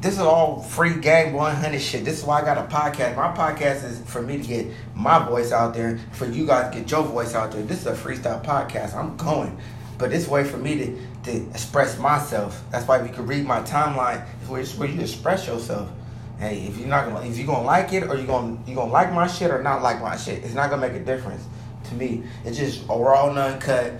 This 0.00 0.14
is 0.14 0.20
all 0.20 0.62
free 0.62 1.00
game 1.00 1.32
100 1.32 1.80
shit. 1.80 2.04
This 2.04 2.20
is 2.20 2.24
why 2.24 2.40
I 2.40 2.44
got 2.44 2.58
a 2.58 2.72
podcast. 2.72 3.16
My 3.16 3.34
podcast 3.34 3.82
is 3.82 4.00
for 4.06 4.22
me 4.22 4.36
to 4.40 4.46
get 4.46 4.66
my 4.94 5.18
voice 5.26 5.50
out 5.50 5.74
there, 5.74 5.98
for 6.12 6.26
you 6.26 6.46
guys 6.46 6.72
to 6.72 6.80
get 6.80 6.90
your 6.90 7.02
voice 7.02 7.34
out 7.34 7.50
there. 7.50 7.62
This 7.62 7.80
is 7.80 7.86
a 7.86 7.94
freestyle 7.94 8.44
podcast. 8.44 8.94
I'm 8.94 9.16
going. 9.16 9.58
But 9.98 10.10
this 10.10 10.28
way 10.28 10.44
for 10.44 10.58
me 10.58 10.78
to, 10.78 11.00
to 11.24 11.50
express 11.50 11.98
myself. 11.98 12.62
That's 12.70 12.86
why 12.86 13.00
if 13.00 13.08
you 13.08 13.14
can 13.14 13.26
read 13.26 13.44
my 13.44 13.60
timeline, 13.62 14.26
it's 14.40 14.48
where, 14.48 14.60
it's 14.60 14.76
where 14.76 14.88
you 14.88 15.00
express 15.00 15.46
yourself. 15.46 15.90
Hey, 16.38 16.66
if 16.68 16.78
you're 16.78 16.88
not 16.88 17.06
gonna 17.06 17.26
if 17.26 17.36
you're 17.36 17.46
gonna 17.46 17.64
like 17.64 17.92
it 17.92 18.04
or 18.04 18.16
you're 18.16 18.26
gonna 18.26 18.58
you 18.66 18.76
gonna 18.76 18.92
like 18.92 19.12
my 19.12 19.26
shit 19.26 19.50
or 19.50 19.62
not 19.62 19.82
like 19.82 20.00
my 20.00 20.16
shit, 20.16 20.44
it's 20.44 20.54
not 20.54 20.70
gonna 20.70 20.86
make 20.86 21.00
a 21.00 21.04
difference 21.04 21.44
to 21.88 21.94
me. 21.94 22.22
It's 22.44 22.56
just 22.56 22.84
a 22.84 22.96
raw 22.96 23.28
uncut, 23.28 23.94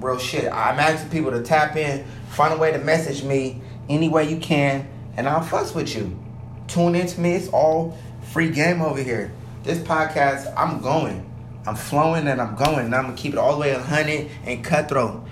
real 0.00 0.18
shit. 0.18 0.44
I'm 0.52 0.80
asking 0.80 1.10
people 1.10 1.30
to 1.30 1.42
tap 1.42 1.76
in, 1.76 2.04
find 2.30 2.52
a 2.52 2.56
way 2.56 2.72
to 2.72 2.78
message 2.78 3.22
me 3.22 3.60
any 3.88 4.08
way 4.08 4.28
you 4.28 4.38
can, 4.38 4.88
and 5.16 5.28
I'll 5.28 5.42
fuss 5.42 5.74
with 5.74 5.94
you. 5.94 6.18
Tune 6.66 6.94
into 6.94 7.20
me. 7.20 7.34
It's 7.34 7.48
all 7.48 7.96
free 8.32 8.50
game 8.50 8.82
over 8.82 9.00
here. 9.00 9.32
This 9.62 9.78
podcast, 9.78 10.52
I'm 10.56 10.80
going. 10.80 11.28
I'm 11.66 11.76
flowing 11.76 12.26
and 12.26 12.40
I'm 12.40 12.56
going. 12.56 12.86
And 12.86 12.94
I'm 12.94 13.04
gonna 13.04 13.16
keep 13.16 13.34
it 13.34 13.38
all 13.38 13.54
the 13.54 13.60
way 13.60 13.72
100 13.72 14.30
and 14.44 14.64
cutthroat. 14.64 15.24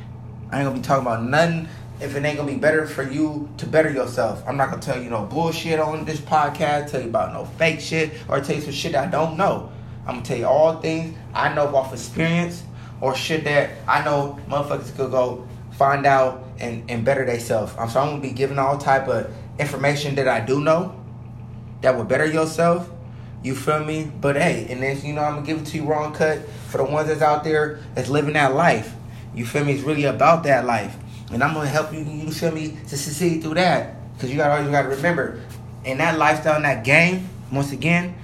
I 0.51 0.59
ain't 0.59 0.67
gonna 0.67 0.77
be 0.77 0.83
talking 0.83 1.07
about 1.07 1.25
nothing 1.25 1.69
if 2.01 2.17
it 2.17 2.25
ain't 2.25 2.39
gonna 2.39 2.51
be 2.51 2.59
better 2.59 2.87
for 2.87 3.03
you 3.03 3.49
to 3.59 3.67
better 3.67 3.91
yourself. 3.91 4.43
I'm 4.47 4.57
not 4.57 4.71
gonna 4.71 4.83
tell 4.83 5.01
you 5.01 5.11
no 5.11 5.25
bullshit 5.25 5.79
on 5.79 6.05
this 6.05 6.21
podcast, 6.21 6.91
tell 6.91 7.01
you 7.01 7.09
about 7.09 7.33
no 7.33 7.45
fake 7.45 7.81
shit, 7.81 8.13
or 8.29 8.41
tell 8.41 8.57
you 8.57 8.63
some 8.63 8.73
shit 8.73 8.95
I 8.95 9.07
don't 9.07 9.37
know. 9.37 9.71
I'm 10.07 10.17
gonna 10.17 10.25
tell 10.25 10.39
you 10.39 10.47
all 10.47 10.81
things 10.81 11.17
I 11.35 11.55
know 11.55 11.75
off 11.77 11.93
experience 11.93 12.65
or 13.01 13.15
shit 13.15 13.45
that 13.45 13.71
I 13.87 14.05
know 14.05 14.39
motherfuckers 14.49 14.97
could 14.97 15.11
go 15.11 15.47
find 15.73 16.05
out 16.05 16.45
and, 16.59 16.91
and 16.91 17.05
better 17.05 17.25
themselves. 17.25 17.73
So 17.73 17.81
I'm 17.81 17.89
gonna 17.89 18.21
be 18.21 18.33
giving 18.33 18.59
all 18.59 18.77
type 18.77 19.09
of 19.09 19.33
information 19.59 20.15
that 20.17 20.27
I 20.27 20.41
do 20.41 20.61
know 20.61 21.01
that 21.83 21.97
will 21.97 22.05
better 22.05 22.27
yourself. 22.27 22.91
You 23.43 23.55
feel 23.55 23.85
me? 23.85 24.11
But 24.21 24.37
hey, 24.37 24.67
and 24.69 24.83
then 24.83 25.01
you 25.03 25.15
know 25.15 25.23
I'm 25.23 25.37
gonna 25.37 25.47
give 25.47 25.59
it 25.59 25.67
to 25.67 25.77
you 25.77 25.85
wrong 25.85 26.13
cut 26.13 26.47
for 26.69 26.79
the 26.79 26.85
ones 26.85 27.09
that's 27.09 27.23
out 27.23 27.45
there 27.45 27.81
that's 27.95 28.09
living 28.09 28.35
that 28.35 28.55
life. 28.55 28.95
You 29.35 29.47
feel 29.47 29.65
me? 29.65 29.73
It's 29.73 29.83
really 29.83 30.05
about 30.05 30.43
that 30.45 30.65
life 30.65 30.97
and 31.33 31.43
I'm 31.43 31.55
gonna 31.55 31.69
help 31.69 31.93
you. 31.93 32.01
You 32.01 32.31
feel 32.33 32.53
me 32.53 32.77
to 32.89 32.97
succeed 32.97 33.43
through 33.43 33.55
that 33.55 33.95
because 34.15 34.31
you 34.31 34.37
got 34.37 34.51
always 34.51 34.71
got 34.71 34.83
to 34.83 34.89
remember 34.89 35.41
in 35.85 35.99
that 35.99 36.19
lifestyle, 36.19 36.57
in 36.57 36.63
that 36.63 36.85
game. 36.85 37.29
Once 37.53 37.73
again, 37.73 38.15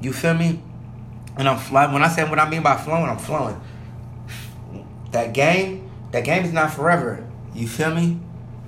you 0.00 0.12
feel 0.12 0.34
me? 0.34 0.62
And 1.36 1.48
I'm. 1.48 1.58
When 1.92 2.02
I 2.02 2.08
say 2.08 2.28
what 2.28 2.38
I 2.38 2.48
mean 2.48 2.62
by 2.62 2.76
flowing, 2.76 3.08
I'm 3.08 3.18
flowing. 3.18 3.60
That 5.10 5.34
game, 5.34 5.90
that 6.12 6.24
game 6.24 6.44
is 6.44 6.52
not 6.52 6.72
forever. 6.72 7.26
You 7.54 7.68
feel 7.68 7.94
me? 7.94 8.18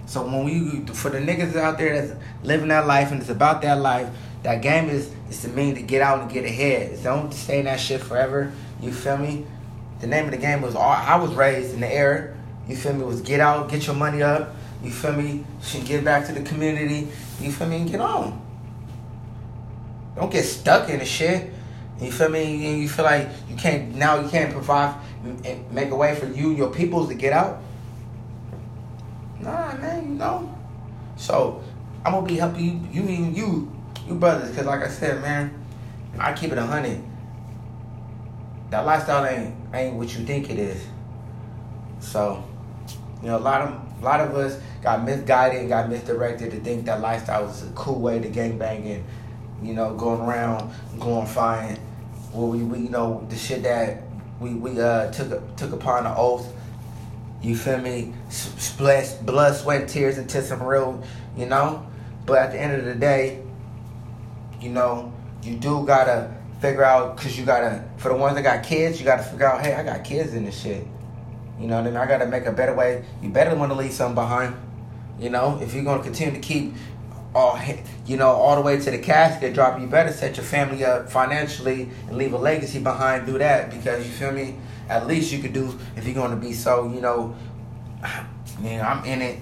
So 0.06 0.26
when 0.26 0.44
we 0.44 0.84
for 0.92 1.10
the 1.10 1.18
niggas 1.18 1.56
out 1.56 1.78
there 1.78 2.00
that's 2.00 2.20
living 2.42 2.68
that 2.68 2.86
life 2.86 3.10
and 3.10 3.20
it's 3.20 3.30
about 3.30 3.62
that 3.62 3.80
life, 3.80 4.08
that 4.42 4.62
game 4.62 4.88
is 4.88 5.10
is 5.30 5.42
to 5.42 5.48
mean 5.48 5.76
to 5.76 5.82
get 5.82 6.02
out 6.02 6.20
and 6.20 6.30
get 6.30 6.44
ahead. 6.44 6.92
It's 6.92 7.02
don't 7.02 7.32
stay 7.32 7.60
in 7.60 7.64
that 7.66 7.80
shit 7.80 8.00
forever. 8.00 8.52
You 8.80 8.92
feel 8.92 9.16
me? 9.16 9.46
The 10.04 10.10
name 10.10 10.26
of 10.26 10.32
the 10.32 10.36
game 10.36 10.60
was 10.60 10.74
all 10.74 10.82
I 10.82 11.16
was 11.16 11.32
raised 11.32 11.72
in 11.72 11.80
the 11.80 11.90
era 11.90 12.34
you 12.68 12.76
feel 12.76 12.94
me? 12.94 13.04
Was 13.04 13.20
get 13.20 13.40
out, 13.40 13.68
get 13.68 13.86
your 13.86 13.96
money 13.96 14.22
up. 14.22 14.54
You 14.82 14.90
feel 14.90 15.12
me? 15.12 15.44
Should 15.62 15.84
give 15.84 16.04
back 16.04 16.26
to 16.26 16.32
the 16.32 16.42
community. 16.42 17.08
You 17.40 17.52
feel 17.52 17.66
me? 17.66 17.76
And 17.76 17.90
get 17.90 18.00
on. 18.00 18.40
Don't 20.16 20.30
get 20.30 20.44
stuck 20.44 20.88
in 20.88 20.98
the 20.98 21.04
shit. 21.04 21.52
You 22.00 22.10
feel 22.10 22.28
me? 22.28 22.80
You 22.80 22.88
feel 22.88 23.04
like 23.04 23.28
you 23.48 23.56
can't 23.56 23.94
now 23.94 24.20
you 24.20 24.28
can't 24.28 24.52
provide 24.52 24.94
and 25.24 25.70
make 25.72 25.90
a 25.90 25.96
way 25.96 26.14
for 26.14 26.26
you 26.26 26.48
and 26.48 26.58
your 26.58 26.70
peoples 26.70 27.08
to 27.08 27.14
get 27.14 27.32
out. 27.32 27.60
Nah, 29.40 29.74
man, 29.76 30.08
you 30.08 30.14
know. 30.14 30.54
So 31.16 31.62
I'm 32.04 32.12
gonna 32.12 32.26
be 32.26 32.36
helping 32.36 32.64
you. 32.64 32.88
You 32.92 33.02
mean 33.02 33.34
you, 33.34 33.72
you 34.06 34.14
brothers? 34.14 34.50
Because 34.50 34.66
like 34.66 34.82
I 34.82 34.88
said, 34.88 35.20
man, 35.20 35.52
I 36.18 36.32
keep 36.32 36.52
it 36.52 36.58
a 36.58 36.66
hundred. 36.66 37.02
That 38.70 38.86
lifestyle 38.86 39.24
ain't 39.26 39.54
ain't 39.74 39.96
what 39.96 40.16
you 40.16 40.24
think 40.24 40.50
it 40.50 40.58
is. 40.58 40.84
So 42.00 42.44
you 43.22 43.28
know, 43.28 43.38
a 43.38 43.38
lot 43.38 43.62
of 43.62 44.02
a 44.02 44.04
lot 44.04 44.20
of 44.20 44.34
us 44.34 44.60
got 44.82 45.04
misguided, 45.04 45.60
and 45.60 45.68
got 45.68 45.88
misdirected 45.88 46.50
to 46.52 46.60
think 46.60 46.84
that 46.86 47.00
lifestyle 47.00 47.44
was 47.44 47.62
a 47.62 47.70
cool 47.70 48.00
way 48.00 48.18
to 48.18 48.28
gang 48.28 48.58
banging, 48.58 49.04
you 49.62 49.72
know, 49.72 49.94
going 49.94 50.20
around, 50.20 50.70
glorifying, 50.98 51.78
well, 52.34 52.48
we, 52.48 52.62
we 52.64 52.80
you 52.80 52.90
know 52.90 53.24
the 53.30 53.36
shit 53.36 53.62
that 53.62 54.02
we 54.40 54.54
we 54.54 54.80
uh 54.80 55.10
took 55.12 55.56
took 55.56 55.72
upon 55.72 56.04
the 56.04 56.14
oath. 56.16 56.46
You 57.42 57.56
feel 57.56 57.78
me? 57.78 58.12
Split 58.30 59.20
blood, 59.22 59.54
sweat, 59.54 59.86
tears 59.86 60.18
into 60.18 60.42
some 60.42 60.62
real, 60.62 61.02
you 61.36 61.46
know. 61.46 61.86
But 62.26 62.38
at 62.38 62.52
the 62.52 62.60
end 62.60 62.74
of 62.74 62.84
the 62.86 62.94
day, 62.94 63.42
you 64.60 64.70
know, 64.70 65.12
you 65.42 65.56
do 65.56 65.86
gotta 65.86 66.34
figure 66.60 66.84
out 66.84 67.16
because 67.16 67.38
you 67.38 67.44
gotta 67.44 67.84
for 67.96 68.08
the 68.08 68.16
ones 68.16 68.34
that 68.36 68.42
got 68.42 68.64
kids, 68.64 68.98
you 68.98 69.04
gotta 69.04 69.22
figure 69.22 69.46
out, 69.46 69.60
hey, 69.60 69.74
I 69.74 69.82
got 69.82 70.04
kids 70.04 70.34
in 70.34 70.44
this 70.44 70.60
shit. 70.60 70.86
You 71.58 71.68
know 71.68 71.76
what 71.76 71.86
I 71.86 71.90
mean? 71.90 71.96
I 71.96 72.06
got 72.06 72.18
to 72.18 72.26
make 72.26 72.46
a 72.46 72.52
better 72.52 72.74
way. 72.74 73.04
You 73.22 73.28
better 73.28 73.54
want 73.54 73.70
to 73.70 73.78
leave 73.78 73.92
something 73.92 74.14
behind. 74.14 74.56
You 75.20 75.30
know, 75.30 75.58
if 75.62 75.72
you're 75.72 75.84
to 75.84 76.02
continue 76.02 76.34
to 76.34 76.40
keep 76.40 76.74
all, 77.34 77.58
you 78.06 78.16
know, 78.16 78.28
all 78.28 78.56
the 78.56 78.62
way 78.62 78.78
to 78.78 78.90
the 78.90 78.98
casket 78.98 79.54
drop, 79.54 79.80
you 79.80 79.86
better 79.86 80.12
set 80.12 80.36
your 80.36 80.44
family 80.44 80.84
up 80.84 81.10
financially 81.10 81.90
and 82.08 82.16
leave 82.16 82.32
a 82.32 82.38
legacy 82.38 82.80
behind. 82.80 83.26
Do 83.26 83.38
that 83.38 83.70
because 83.70 84.04
you 84.04 84.12
feel 84.12 84.32
me. 84.32 84.56
At 84.88 85.06
least 85.06 85.32
you 85.32 85.38
could 85.38 85.54
do 85.54 85.78
if 85.96 86.06
you're 86.06 86.28
to 86.28 86.36
be 86.36 86.52
so, 86.52 86.92
you 86.92 87.00
know, 87.00 87.34
man, 88.60 88.84
I'm 88.84 89.04
in 89.04 89.22
it. 89.22 89.38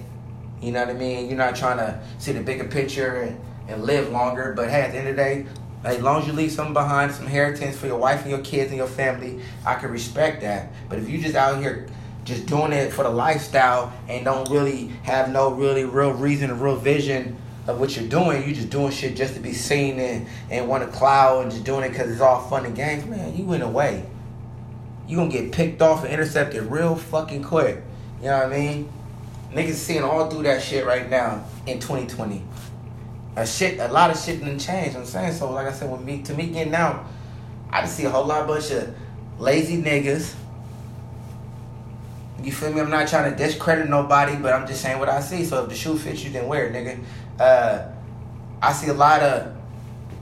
You 0.61 0.71
know 0.71 0.85
what 0.85 0.95
I 0.95 0.97
mean? 0.97 1.27
You're 1.27 1.37
not 1.37 1.55
trying 1.55 1.77
to 1.77 2.01
see 2.19 2.31
the 2.31 2.41
bigger 2.41 2.63
picture 2.63 3.23
and, 3.23 3.41
and 3.67 3.83
live 3.83 4.09
longer. 4.09 4.53
But 4.55 4.69
hey, 4.69 4.83
at 4.83 4.91
the 4.91 4.99
end 4.99 5.09
of 5.09 5.15
the 5.17 5.21
day, 5.21 5.45
as 5.83 6.01
long 6.01 6.21
as 6.21 6.27
you 6.27 6.33
leave 6.33 6.51
something 6.51 6.73
behind, 6.73 7.11
some 7.11 7.25
inheritance 7.25 7.77
for 7.77 7.87
your 7.87 7.97
wife 7.97 8.21
and 8.21 8.29
your 8.29 8.39
kids 8.39 8.69
and 8.69 8.77
your 8.77 8.87
family, 8.87 9.41
I 9.65 9.75
can 9.75 9.91
respect 9.91 10.41
that. 10.41 10.71
But 10.89 10.99
if 10.99 11.09
you 11.09 11.19
just 11.19 11.35
out 11.35 11.59
here 11.59 11.87
just 12.23 12.45
doing 12.45 12.71
it 12.71 12.93
for 12.93 13.03
the 13.03 13.09
lifestyle 13.09 13.91
and 14.07 14.23
don't 14.23 14.49
really 14.49 14.87
have 15.03 15.29
no 15.29 15.51
really 15.51 15.83
real 15.83 16.13
reason 16.13 16.49
or 16.49 16.55
real 16.55 16.75
vision 16.75 17.37
of 17.67 17.79
what 17.79 17.95
you're 17.95 18.07
doing. 18.07 18.47
You 18.47 18.55
just 18.55 18.69
doing 18.69 18.91
shit 18.91 19.15
just 19.15 19.35
to 19.35 19.39
be 19.39 19.53
seen 19.53 19.99
and, 19.99 20.27
and 20.49 20.67
want 20.67 20.83
to 20.83 20.97
cloud 20.97 21.43
and 21.43 21.51
just 21.51 21.63
doing 21.63 21.83
it 21.83 21.89
because 21.89 22.11
it's 22.11 22.21
all 22.21 22.47
fun 22.47 22.65
and 22.65 22.75
games. 22.75 23.05
Man, 23.05 23.35
you 23.35 23.45
went 23.45 23.63
away. 23.63 24.05
You 25.07 25.17
gonna 25.17 25.29
get 25.29 25.51
picked 25.51 25.81
off 25.81 26.03
and 26.03 26.13
intercepted 26.13 26.63
real 26.63 26.95
fucking 26.95 27.43
quick. 27.43 27.81
You 28.19 28.27
know 28.27 28.37
what 28.37 28.53
I 28.53 28.57
mean? 28.57 28.91
Niggas 29.51 29.75
seeing 29.75 30.03
all 30.03 30.29
through 30.29 30.43
that 30.43 30.61
shit 30.61 30.85
right 30.85 31.09
now 31.09 31.45
in 31.67 31.79
2020. 31.79 32.43
A 33.35 33.45
shit, 33.47 33.79
a 33.79 33.87
lot 33.87 34.11
of 34.11 34.19
shit 34.19 34.39
didn't 34.39 34.59
change. 34.59 34.95
I'm 34.95 35.05
saying 35.05 35.33
so. 35.33 35.51
Like 35.51 35.67
I 35.67 35.71
said, 35.71 35.91
with 35.91 36.01
me 36.01 36.21
to 36.23 36.33
me 36.33 36.47
getting 36.47 36.75
out, 36.75 37.05
I 37.71 37.81
just 37.81 37.97
see 37.97 38.05
a 38.05 38.09
whole 38.09 38.25
lot 38.25 38.41
of 38.41 38.47
bunch 38.47 38.71
of 38.71 38.95
lazy 39.39 39.81
niggas 39.81 40.35
you 42.45 42.51
feel 42.51 42.73
me? 42.73 42.81
I'm 42.81 42.89
not 42.89 43.07
trying 43.07 43.31
to 43.31 43.37
discredit 43.37 43.89
nobody, 43.89 44.35
but 44.35 44.53
I'm 44.53 44.67
just 44.67 44.81
saying 44.81 44.99
what 44.99 45.09
I 45.09 45.21
see. 45.21 45.45
So 45.45 45.63
if 45.63 45.69
the 45.69 45.75
shoe 45.75 45.97
fits 45.97 46.23
you, 46.23 46.31
then 46.31 46.47
wear 46.47 46.67
it, 46.67 46.73
nigga. 46.73 46.99
Uh, 47.39 47.87
I 48.61 48.73
see 48.73 48.89
a 48.89 48.93
lot 48.93 49.21
of 49.21 49.55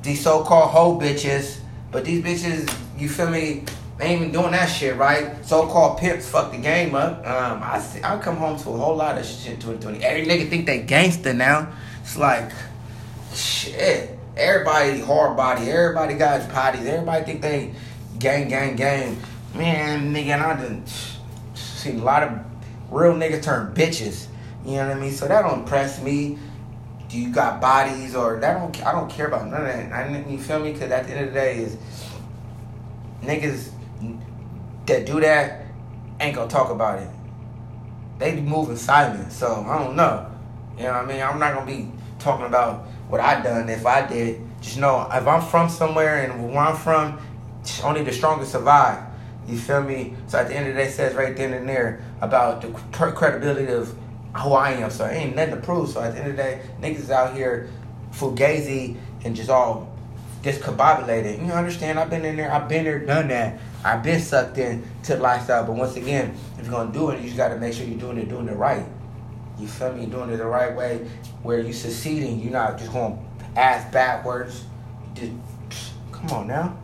these 0.04 0.22
so-called 0.22 0.70
hoe 0.70 1.00
bitches, 1.00 1.60
but 1.92 2.06
these 2.06 2.24
bitches, 2.24 2.74
you 2.98 3.10
feel 3.10 3.30
me? 3.30 3.64
They 3.98 4.08
ain't 4.08 4.22
even 4.22 4.32
doing 4.32 4.52
that 4.52 4.66
shit, 4.66 4.96
right? 4.98 5.46
So-called 5.46 6.00
pimps 6.00 6.28
fuck 6.28 6.52
the 6.52 6.58
game 6.58 6.96
up. 6.96 7.26
Um, 7.26 7.62
I 7.64 7.80
see. 7.80 8.04
I 8.04 8.18
come 8.18 8.38
home 8.38 8.58
to 8.60 8.70
a 8.70 8.78
whole 8.78 8.96
lot 8.96 9.18
of 9.18 9.26
shit. 9.26 9.60
2020. 9.60 10.04
Every 10.04 10.26
nigga 10.26 10.50
think 10.50 10.66
they 10.66 10.82
gangster 10.82 11.34
now. 11.34 11.72
It's 12.02 12.18
like, 12.18 12.52
shit. 13.34 14.18
Everybody 14.36 15.02
hard 15.02 15.36
body. 15.36 15.70
Everybody 15.70 16.16
got 16.16 16.42
potties. 16.50 16.86
Everybody 16.86 17.26
think 17.26 17.42
they 17.42 17.74
gang, 18.20 18.48
gang, 18.48 18.76
gang. 18.76 19.18
Man, 19.54 20.14
nigga, 20.14 20.28
and 20.28 20.42
I 20.42 20.56
done 20.56 20.84
seen 21.54 22.00
a 22.00 22.04
lot 22.04 22.24
of 22.24 22.40
real 22.90 23.14
niggas 23.14 23.44
turn 23.44 23.74
bitches. 23.74 24.28
You 24.66 24.76
know 24.76 24.88
what 24.88 24.98
I 24.98 25.00
mean? 25.00 25.12
So 25.12 25.28
that 25.28 25.42
don't 25.42 25.60
impress 25.60 26.02
me. 26.02 26.38
Do 27.10 27.20
you 27.20 27.30
got 27.34 27.60
bodies 27.60 28.16
or 28.16 28.40
that 28.40 28.54
don't? 28.58 28.86
I 28.86 28.94
don't 28.94 29.10
care 29.10 29.28
about 29.28 29.48
none 29.48 29.62
of 29.62 29.68
that. 29.68 29.92
I 29.92 30.26
you 30.30 30.38
feel 30.38 30.60
me? 30.60 30.72
Because 30.72 30.92
at 30.92 31.08
the 31.08 31.14
end 31.14 31.28
of 31.28 31.34
the 31.34 31.40
day, 31.40 31.58
is 31.58 31.78
niggas 33.22 33.72
that 34.86 35.06
do 35.06 35.20
that 35.20 35.66
ain't 36.20 36.36
gonna 36.36 36.50
talk 36.50 36.70
about 36.70 37.00
it. 37.00 37.10
They 38.18 38.36
be 38.36 38.42
moving 38.42 38.78
silent. 38.78 39.32
So 39.32 39.66
I 39.68 39.80
don't 39.80 39.96
know. 39.96 40.28
You 40.78 40.84
know 40.84 40.94
what 40.94 41.04
I 41.04 41.06
mean? 41.06 41.22
I'm 41.22 41.40
not 41.40 41.54
gonna 41.54 41.66
be 41.66 41.92
talking 42.20 42.46
about 42.46 42.88
what 43.12 43.20
I 43.20 43.42
done 43.42 43.68
if 43.70 43.86
I 43.86 44.08
did. 44.08 44.42
Just 44.62 44.78
know 44.78 45.08
if 45.12 45.28
I'm 45.28 45.42
from 45.42 45.70
somewhere 45.70 46.24
and 46.24 46.48
where 46.50 46.60
I'm 46.60 46.78
from, 46.78 47.20
only 47.84 48.04
the 48.04 48.14
strongest 48.14 48.54
survive. 48.54 49.04
You 49.48 49.58
feel 49.58 49.84
me? 49.84 50.16
So 50.28 50.40
at 50.40 50.48
the 50.48 50.56
end 50.56 50.70
of 50.70 50.76
the 50.76 50.82
day, 50.82 50.90
says 50.90 51.14
right 51.14 51.36
then 51.36 51.52
and 51.54 51.68
there 51.68 52.04
about 52.22 52.62
the 52.62 52.70
credibility 52.70 53.72
of 53.72 53.94
who 54.38 54.54
I 54.54 54.72
am. 54.72 54.90
So 54.90 55.06
ain't 55.06 55.36
nothing 55.36 55.56
to 55.56 55.62
prove. 55.62 55.90
So 55.90 56.00
at 56.00 56.14
the 56.14 56.20
end 56.22 56.32
of 56.32 56.38
the 56.38 56.42
day, 56.42 56.62
niggas 56.80 57.10
out 57.10 57.36
here 57.36 57.70
fugazi 58.14 58.98
and 59.26 59.36
just 59.36 59.50
all 59.50 59.94
discombobulated. 60.42 61.46
You 61.46 61.52
understand? 61.52 62.00
I've 62.00 62.10
been 62.10 62.24
in 62.24 62.38
there. 62.38 62.52
I've 62.52 62.70
been 62.70 62.86
there, 62.86 63.00
done 63.00 63.28
that. 63.28 63.60
I've 63.84 64.04
been 64.04 64.22
sucked 64.22 64.58
in 64.58 64.84
to 65.04 65.16
the 65.16 65.22
lifestyle. 65.22 65.66
But 65.66 65.76
once 65.76 65.98
again, 65.98 66.34
if 66.58 66.66
you're 66.66 66.72
gonna 66.72 66.94
do 66.94 67.10
it, 67.10 67.20
you 67.20 67.26
just 67.26 67.38
gotta 67.38 67.58
make 67.58 67.74
sure 67.74 67.86
you're 67.86 68.00
doing 68.00 68.20
it, 68.20 68.30
doing 68.30 68.48
it 68.48 68.56
right. 68.56 68.86
You 69.62 69.68
feel 69.68 69.94
me? 69.94 70.06
Doing 70.08 70.32
it 70.32 70.38
the 70.38 70.46
right 70.46 70.76
way, 70.76 71.08
where 71.44 71.60
you 71.60 71.74
succeeding. 71.74 72.40
You're 72.40 72.52
not 72.52 72.78
just 72.78 72.92
going 72.92 73.24
ass 73.56 73.92
backwards. 73.92 74.66
Just, 75.14 75.32
come 76.12 76.30
on 76.32 76.48
now. 76.48 76.78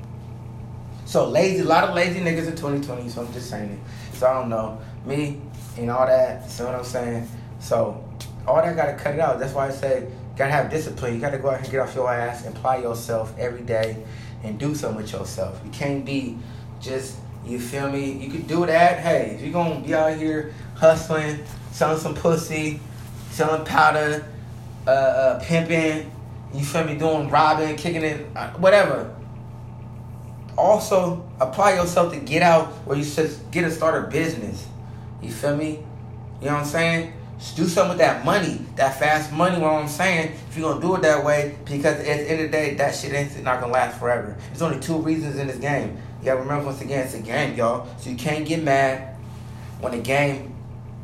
So 1.05 1.27
lazy, 1.29 1.59
a 1.59 1.63
lot 1.63 1.85
of 1.85 1.95
lazy 1.95 2.19
niggas 2.19 2.47
in 2.47 2.55
2020. 2.55 3.09
So 3.09 3.21
I'm 3.21 3.33
just 3.33 3.49
saying 3.49 3.71
it. 3.71 3.79
So 4.17 4.27
I 4.27 4.33
don't 4.33 4.49
know 4.49 4.79
me 5.05 5.41
and 5.77 5.89
all 5.89 6.05
that. 6.05 6.49
See 6.49 6.63
what 6.63 6.75
I'm 6.75 6.83
saying? 6.83 7.27
So 7.59 8.03
all 8.45 8.61
that 8.61 8.75
gotta 8.75 8.93
cut 8.93 9.13
it 9.13 9.19
out. 9.19 9.39
That's 9.39 9.53
why 9.53 9.67
I 9.67 9.71
say 9.71 10.07
gotta 10.35 10.51
have 10.51 10.69
discipline. 10.69 11.15
You 11.15 11.19
gotta 11.19 11.37
go 11.37 11.49
out 11.49 11.61
and 11.61 11.71
get 11.71 11.79
off 11.79 11.95
your 11.95 12.11
ass, 12.11 12.45
and 12.45 12.55
apply 12.55 12.77
yourself 12.77 13.33
every 13.37 13.61
day, 13.61 13.97
and 14.43 14.59
do 14.59 14.75
something 14.75 14.97
with 14.97 15.11
yourself. 15.11 15.59
You 15.65 15.71
can't 15.71 16.05
be 16.05 16.37
just 16.79 17.17
you 17.45 17.59
feel 17.59 17.89
me. 17.89 18.11
You 18.11 18.29
could 18.29 18.47
do 18.47 18.65
that. 18.65 18.99
Hey, 18.99 19.35
if 19.35 19.41
you're 19.41 19.53
gonna 19.53 19.79
be 19.79 19.95
out 19.95 20.17
here 20.17 20.53
hustling, 20.75 21.39
selling 21.77 21.99
some 21.99 22.15
pussy, 22.15 22.79
selling 23.29 23.63
powder, 23.63 24.25
uh, 24.87 24.89
uh, 24.89 25.39
pimping, 25.43 26.11
you 26.51 26.65
feel 26.65 26.83
me, 26.83 26.97
doing 26.97 27.29
robbing, 27.29 27.75
kicking 27.75 28.01
it, 28.01 28.25
uh, 28.35 28.49
whatever. 28.53 29.13
Also, 30.57 31.23
apply 31.39 31.75
yourself 31.75 32.11
to 32.13 32.19
get 32.19 32.41
out 32.41 32.69
where 32.87 32.97
you 32.97 33.03
just 33.03 33.51
get 33.51 33.63
a 33.63 33.69
start 33.69 34.03
a 34.03 34.07
business. 34.07 34.65
You 35.21 35.29
feel 35.29 35.55
me? 35.55 35.83
You 36.41 36.47
know 36.47 36.53
what 36.53 36.61
I'm 36.61 36.65
saying? 36.65 37.13
Just 37.37 37.55
do 37.55 37.65
something 37.65 37.89
with 37.89 37.99
that 37.99 38.25
money, 38.25 38.65
that 38.75 38.97
fast 38.97 39.31
money. 39.31 39.61
What 39.61 39.73
I'm 39.73 39.87
saying, 39.87 40.33
if 40.49 40.57
you're 40.57 40.71
gonna 40.71 40.81
do 40.81 40.95
it 40.95 41.03
that 41.03 41.23
way, 41.23 41.59
because 41.65 41.99
at 41.99 42.05
the 42.05 42.09
end 42.09 42.41
of 42.41 42.47
the 42.47 42.57
day, 42.57 42.73
that 42.73 42.95
shit 42.95 43.13
ain't 43.13 43.43
not 43.43 43.61
gonna 43.61 43.71
last 43.71 43.99
forever. 43.99 44.35
There's 44.47 44.63
only 44.63 44.79
two 44.79 44.97
reasons 44.97 45.37
in 45.37 45.45
this 45.45 45.57
game. 45.57 45.95
You 46.21 46.25
gotta 46.25 46.39
remember 46.39 46.65
once 46.65 46.81
again, 46.81 47.05
it's 47.05 47.13
a 47.13 47.19
game, 47.19 47.55
y'all. 47.55 47.87
So 47.99 48.09
you 48.09 48.15
can't 48.15 48.47
get 48.47 48.63
mad 48.63 49.15
when 49.79 49.91
the 49.91 49.99
game 49.99 50.55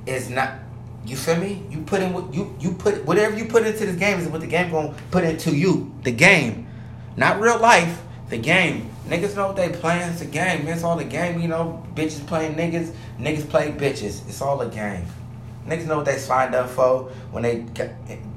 is 0.07 0.31
not. 0.31 0.62
You 1.05 1.15
feel 1.17 1.37
me? 1.37 1.63
You 1.69 1.81
put 1.81 2.01
in 2.01 2.13
what 2.13 2.33
you 2.33 2.55
you 2.59 2.73
put 2.73 3.05
whatever 3.05 3.37
you 3.37 3.45
put 3.45 3.65
into 3.65 3.85
this 3.85 3.97
game 3.97 4.19
is 4.19 4.27
what 4.27 4.41
the 4.41 4.47
game 4.47 4.71
gonna 4.71 4.95
put 5.11 5.23
into 5.23 5.55
you. 5.55 5.93
The 6.03 6.11
game, 6.11 6.67
not 7.17 7.41
real 7.41 7.59
life. 7.59 8.01
The 8.29 8.37
game. 8.37 8.89
Niggas 9.07 9.35
know 9.35 9.47
what 9.47 9.57
they 9.57 9.69
playing. 9.69 10.09
It's 10.11 10.21
a 10.21 10.25
game. 10.25 10.65
It's 10.67 10.83
all 10.83 10.97
a 10.97 11.03
game. 11.03 11.41
You 11.41 11.49
know, 11.49 11.85
bitches 11.93 12.25
playing 12.25 12.55
niggas. 12.55 12.93
Niggas 13.19 13.49
play 13.49 13.71
bitches. 13.71 14.27
It's 14.29 14.41
all 14.41 14.61
a 14.61 14.69
game. 14.69 15.05
Niggas 15.67 15.87
know 15.87 15.97
what 15.97 16.05
they 16.05 16.17
signed 16.17 16.55
up 16.55 16.69
for 16.69 17.11
when 17.31 17.43
they 17.43 17.65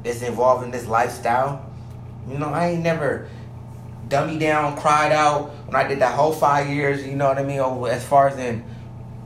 it's 0.05 0.23
involved 0.23 0.65
in 0.65 0.71
this 0.71 0.87
lifestyle. 0.87 1.65
You 2.29 2.39
know, 2.39 2.49
I 2.49 2.71
ain't 2.71 2.83
never 2.83 3.29
dummy 4.09 4.39
down, 4.39 4.77
cried 4.77 5.13
out 5.13 5.51
when 5.67 5.77
I 5.77 5.87
did 5.87 6.01
that 6.01 6.15
whole 6.15 6.33
five 6.33 6.69
years. 6.69 7.07
You 7.07 7.17
know 7.17 7.29
what 7.29 7.39
I 7.39 7.45
mean? 7.45 7.61
As 7.87 8.05
far 8.05 8.29
as 8.29 8.39
in 8.39 8.63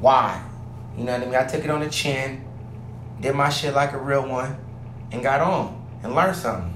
why, 0.01 0.43
you 0.97 1.05
know 1.05 1.13
what 1.13 1.23
I 1.23 1.25
mean? 1.27 1.35
I 1.35 1.45
took 1.45 1.65
it 1.65 1.71
on 1.71 1.81
the 1.81 1.91
chin, 1.91 2.45
did 3.21 3.35
my 3.35 3.51
shit 3.51 3.75
like 3.75 3.93
a 3.93 3.99
real 3.99 4.27
one, 4.27 4.57
and 5.13 5.23
got 5.23 5.41
on 5.41 5.87
and 6.03 6.15
learned 6.15 6.37
something. 6.37 6.75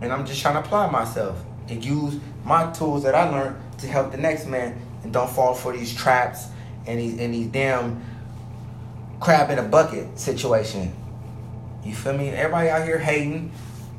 And 0.00 0.12
I'm 0.12 0.24
just 0.24 0.40
trying 0.40 0.54
to 0.54 0.60
apply 0.60 0.90
myself 0.90 1.42
and 1.68 1.84
use 1.84 2.18
my 2.44 2.70
tools 2.72 3.02
that 3.02 3.14
I 3.14 3.28
learned 3.28 3.56
to 3.78 3.86
help 3.86 4.12
the 4.12 4.18
next 4.18 4.46
man 4.46 4.80
and 5.02 5.12
don't 5.12 5.30
fall 5.30 5.54
for 5.54 5.72
these 5.76 5.94
traps 5.94 6.46
and 6.86 6.98
these 6.98 7.18
and 7.18 7.34
these 7.34 7.48
damn 7.48 8.02
crab 9.20 9.50
in 9.50 9.58
a 9.58 9.62
bucket 9.62 10.18
situation. 10.18 10.94
You 11.84 11.94
feel 11.94 12.16
me? 12.16 12.28
Everybody 12.30 12.68
out 12.68 12.84
here 12.84 12.98
hating. 12.98 13.52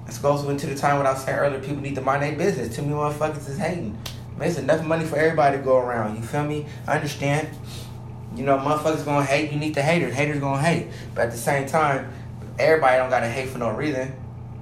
This 0.06 0.18
goes 0.18 0.44
into 0.44 0.68
the 0.68 0.76
time 0.76 0.98
what 0.98 1.06
I 1.06 1.14
was 1.14 1.24
saying 1.24 1.38
earlier. 1.38 1.60
People 1.60 1.82
need 1.82 1.96
to 1.96 2.02
mind 2.02 2.24
their 2.24 2.36
business. 2.36 2.76
Too 2.76 2.82
many 2.82 2.94
motherfuckers 2.94 3.48
is 3.50 3.58
hating. 3.58 3.98
Man, 4.38 4.50
it's 4.50 4.58
enough 4.58 4.84
money 4.84 5.06
for 5.06 5.18
everybody 5.18 5.58
to 5.58 5.64
go 5.64 5.78
around. 5.78 6.16
You 6.18 6.24
feel 6.24 6.44
me? 6.44 6.66
I 6.88 6.96
understand. 6.96 7.48
You 8.36 8.44
know, 8.44 8.58
motherfuckers 8.58 9.04
gonna 9.04 9.26
hate. 9.26 9.52
You 9.52 9.60
need 9.60 9.76
the 9.76 9.82
haters. 9.82 10.14
Haters 10.14 10.40
gonna 10.40 10.62
hate. 10.62 10.88
But 11.14 11.26
at 11.26 11.32
the 11.32 11.38
same 11.38 11.68
time, 11.68 12.12
everybody 12.58 12.98
don't 12.98 13.10
gotta 13.10 13.30
hate 13.30 13.50
for 13.50 13.58
no 13.58 13.72
reason. 13.72 14.14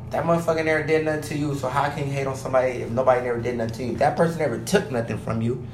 That 0.09 0.23
motherfucker 0.23 0.65
never 0.65 0.83
did 0.83 1.05
nothing 1.05 1.21
to 1.21 1.37
you. 1.37 1.55
So 1.55 1.69
how 1.69 1.89
can 1.89 2.07
you 2.07 2.13
hate 2.13 2.25
on 2.25 2.35
somebody 2.35 2.69
if 2.81 2.89
nobody 2.89 3.21
never 3.21 3.39
did 3.39 3.57
nothing 3.57 3.75
to 3.75 3.83
you? 3.85 3.97
That 3.97 4.17
person 4.17 4.39
never 4.39 4.59
took 4.59 4.91
nothing 4.91 5.19
from 5.19 5.41
you 5.41 5.67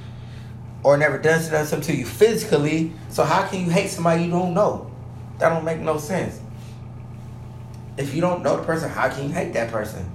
or 0.83 0.97
never 0.97 1.17
done 1.17 1.41
something 1.41 1.81
to 1.81 1.95
you 1.95 2.05
physically. 2.05 2.91
So 3.09 3.23
how 3.23 3.47
can 3.47 3.63
you 3.63 3.71
hate 3.71 3.89
somebody 3.89 4.25
you 4.25 4.31
don't 4.31 4.53
know? 4.53 4.91
That 5.39 5.49
don't 5.49 5.63
make 5.63 5.79
no 5.79 5.97
sense. 5.97 6.39
If 7.97 8.13
you 8.13 8.19
don't 8.19 8.43
know 8.43 8.57
the 8.57 8.63
person, 8.63 8.89
how 8.89 9.09
can 9.09 9.29
you 9.29 9.33
hate 9.33 9.53
that 9.53 9.71
person? 9.71 10.11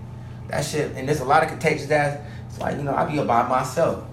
That 0.48 0.64
shit, 0.64 0.94
and 0.96 1.08
there's 1.08 1.20
a 1.20 1.24
lot 1.24 1.42
of 1.42 1.48
contagious 1.48 1.90
ass. 1.90 2.20
It's 2.48 2.58
like 2.58 2.76
you 2.76 2.82
know, 2.82 2.94
I 2.94 3.04
be 3.10 3.18
about 3.18 3.48
myself. 3.48 4.04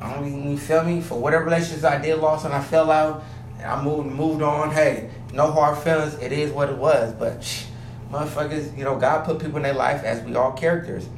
I 0.00 0.12
don't 0.12 0.26
even 0.26 0.50
you 0.50 0.58
feel 0.58 0.84
me 0.84 1.00
for 1.00 1.18
whatever 1.18 1.44
relationships 1.44 1.84
I 1.84 1.98
did 2.00 2.18
lost 2.18 2.44
and 2.44 2.54
I 2.54 2.62
fell 2.62 2.90
out. 2.90 3.24
I 3.64 3.82
moved 3.82 4.10
moved 4.10 4.42
on. 4.42 4.70
Hey, 4.70 5.10
no 5.32 5.50
hard 5.50 5.78
feelings. 5.78 6.14
It 6.14 6.32
is 6.32 6.50
what 6.50 6.68
it 6.68 6.76
was. 6.76 7.12
But 7.14 7.42
shh, 7.42 7.66
motherfuckers, 8.10 8.76
you 8.76 8.84
know, 8.84 8.98
God 8.98 9.24
put 9.24 9.38
people 9.38 9.56
in 9.56 9.62
their 9.62 9.74
life 9.74 10.02
as 10.04 10.22
we 10.22 10.34
all 10.34 10.52
characters. 10.52 11.08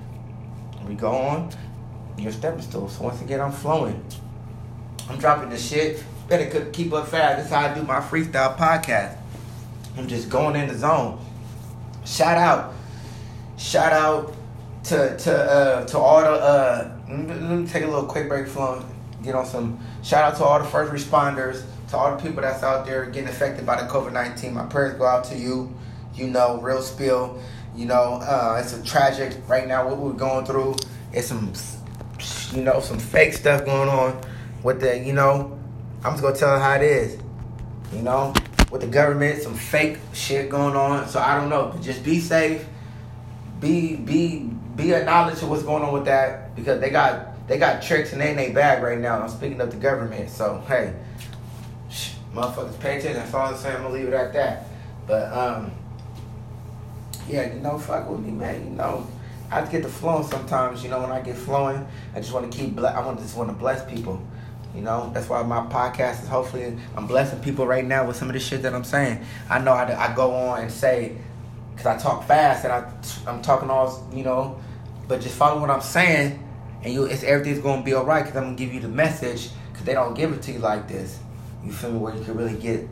We 0.86 0.94
go 0.94 1.10
on. 1.10 1.50
Your 2.18 2.32
stepping 2.32 2.62
stool. 2.62 2.88
So 2.88 3.04
once 3.04 3.20
again, 3.20 3.40
I'm 3.40 3.52
flowing. 3.52 4.02
I'm 5.08 5.18
dropping 5.18 5.50
the 5.50 5.58
shit. 5.58 6.02
Better 6.28 6.70
keep 6.70 6.92
up 6.92 7.08
fast. 7.08 7.38
That's 7.38 7.50
how 7.50 7.70
I 7.70 7.74
do 7.74 7.82
my 7.82 8.00
freestyle 8.00 8.56
podcast. 8.56 9.16
I'm 9.96 10.08
just 10.08 10.28
going 10.28 10.56
in 10.56 10.68
the 10.68 10.76
zone. 10.76 11.24
Shout 12.04 12.38
out, 12.38 12.74
shout 13.56 13.92
out 13.92 14.34
to 14.84 15.16
to 15.16 15.34
uh, 15.34 15.84
to 15.86 15.98
all 15.98 16.20
the. 16.20 16.30
Uh, 16.30 16.95
let, 17.08 17.40
me, 17.40 17.66
take 17.66 17.84
a 17.84 17.86
little 17.86 18.06
quick 18.06 18.28
break 18.28 18.48
from 18.48 18.84
get 19.22 19.34
on 19.34 19.46
some. 19.46 19.78
Shout 20.02 20.32
out 20.32 20.38
to 20.38 20.44
all 20.44 20.58
the 20.58 20.64
first 20.64 20.92
responders, 20.92 21.64
to 21.90 21.96
all 21.96 22.16
the 22.16 22.22
people 22.22 22.42
that's 22.42 22.62
out 22.62 22.86
there 22.86 23.06
getting 23.06 23.28
affected 23.28 23.66
by 23.66 23.80
the 23.80 23.88
COVID 23.88 24.12
nineteen. 24.12 24.54
My 24.54 24.64
prayers 24.64 24.98
go 24.98 25.04
out 25.04 25.24
to 25.24 25.36
you. 25.36 25.74
You 26.14 26.28
know, 26.28 26.58
real 26.60 26.80
spill. 26.80 27.40
You 27.74 27.86
know, 27.86 28.20
uh, 28.22 28.60
it's 28.62 28.72
a 28.72 28.82
tragic 28.82 29.36
right 29.48 29.68
now. 29.68 29.86
What 29.86 29.98
we're 29.98 30.12
going 30.12 30.46
through. 30.46 30.76
It's 31.12 31.28
some, 31.28 31.52
you 32.54 32.64
know, 32.64 32.80
some 32.80 32.98
fake 32.98 33.34
stuff 33.34 33.64
going 33.64 33.88
on 33.88 34.20
with 34.62 34.80
the, 34.80 34.98
you 34.98 35.12
know, 35.12 35.58
I'm 36.02 36.12
just 36.12 36.22
gonna 36.22 36.36
tell 36.36 36.58
how 36.58 36.74
it 36.74 36.82
is. 36.82 37.18
You 37.92 38.02
know, 38.02 38.34
with 38.70 38.80
the 38.80 38.86
government, 38.86 39.42
some 39.42 39.54
fake 39.54 39.98
shit 40.12 40.48
going 40.48 40.74
on. 40.74 41.08
So 41.08 41.20
I 41.20 41.38
don't 41.38 41.50
know. 41.50 41.70
But 41.72 41.82
just 41.82 42.02
be 42.02 42.20
safe. 42.20 42.66
Be 43.60 43.96
be 43.96 44.50
be 44.74 44.92
a 44.92 45.04
knowledge 45.04 45.42
of 45.42 45.50
what's 45.50 45.62
going 45.62 45.82
on 45.82 45.92
with 45.92 46.06
that 46.06 46.45
because 46.56 46.80
they 46.80 46.90
got 46.90 47.46
they 47.46 47.58
got 47.58 47.82
tricks 47.82 48.12
and 48.12 48.20
they 48.20 48.30
in 48.30 48.36
their 48.36 48.52
bag 48.52 48.82
right 48.82 48.98
now. 48.98 49.20
I'm 49.20 49.28
speaking 49.28 49.60
of 49.60 49.70
the 49.70 49.76
government. 49.76 50.30
So 50.30 50.64
hey, 50.66 50.94
shh, 51.90 52.14
motherfuckers, 52.34 52.80
pay 52.80 52.98
attention. 52.98 53.14
That's 53.14 53.34
all 53.34 53.46
I'm 53.46 53.56
saying. 53.56 53.76
I'm 53.76 53.82
gonna 53.82 53.94
leave 53.94 54.08
it 54.08 54.14
at 54.14 54.32
that. 54.32 54.66
But 55.06 55.32
um, 55.32 55.70
yeah, 57.28 57.52
you 57.54 57.60
know, 57.60 57.78
fuck 57.78 58.08
with 58.08 58.20
me, 58.20 58.32
man. 58.32 58.64
You 58.64 58.70
know. 58.70 59.06
I 59.48 59.64
get 59.64 59.84
the 59.84 59.88
flowing 59.88 60.26
sometimes, 60.26 60.82
you 60.82 60.90
know. 60.90 61.00
When 61.00 61.12
I 61.12 61.20
get 61.20 61.36
flowing, 61.36 61.86
I 62.14 62.18
just 62.18 62.32
want 62.32 62.50
to 62.50 62.58
keep. 62.58 62.74
Ble- 62.74 62.86
I 62.86 63.04
want 63.04 63.20
just 63.20 63.36
want 63.36 63.48
to 63.48 63.54
bless 63.54 63.88
people. 63.88 64.20
You 64.74 64.82
know, 64.82 65.10
that's 65.14 65.28
why 65.28 65.42
my 65.42 65.60
podcast 65.60 66.22
is 66.22 66.28
hopefully 66.28 66.76
I'm 66.96 67.06
blessing 67.06 67.40
people 67.40 67.66
right 67.66 67.84
now 67.84 68.06
with 68.06 68.16
some 68.16 68.28
of 68.28 68.34
the 68.34 68.40
shit 68.40 68.62
that 68.62 68.74
I'm 68.74 68.84
saying. 68.84 69.24
I 69.48 69.58
know 69.58 69.72
I, 69.72 70.10
I 70.10 70.14
go 70.14 70.34
on 70.34 70.60
and 70.60 70.70
say, 70.70 71.16
because 71.70 71.86
I 71.86 71.96
talk 71.96 72.24
fast 72.24 72.64
and 72.64 72.72
I, 72.72 72.92
I'm 73.26 73.40
talking 73.40 73.70
all, 73.70 74.06
you 74.12 74.22
know, 74.22 74.60
but 75.08 75.22
just 75.22 75.34
follow 75.34 75.60
what 75.60 75.70
I'm 75.70 75.80
saying 75.80 76.45
and 76.82 76.92
you, 76.92 77.04
it's 77.04 77.22
everything's 77.22 77.60
to 77.60 77.82
be 77.82 77.94
all 77.94 78.04
right 78.04 78.24
because 78.24 78.36
I'm 78.36 78.56
to 78.56 78.64
give 78.64 78.72
you 78.72 78.80
the 78.80 78.88
message 78.88 79.50
because 79.72 79.84
they 79.84 79.94
don't 79.94 80.14
give 80.14 80.32
it 80.32 80.42
to 80.42 80.52
you 80.52 80.58
like 80.58 80.88
this. 80.88 81.18
You 81.64 81.72
feel 81.72 81.90
me? 81.90 81.98
Where 81.98 82.14
you 82.14 82.24
can 82.24 82.36
really 82.36 82.58
get 82.58 82.88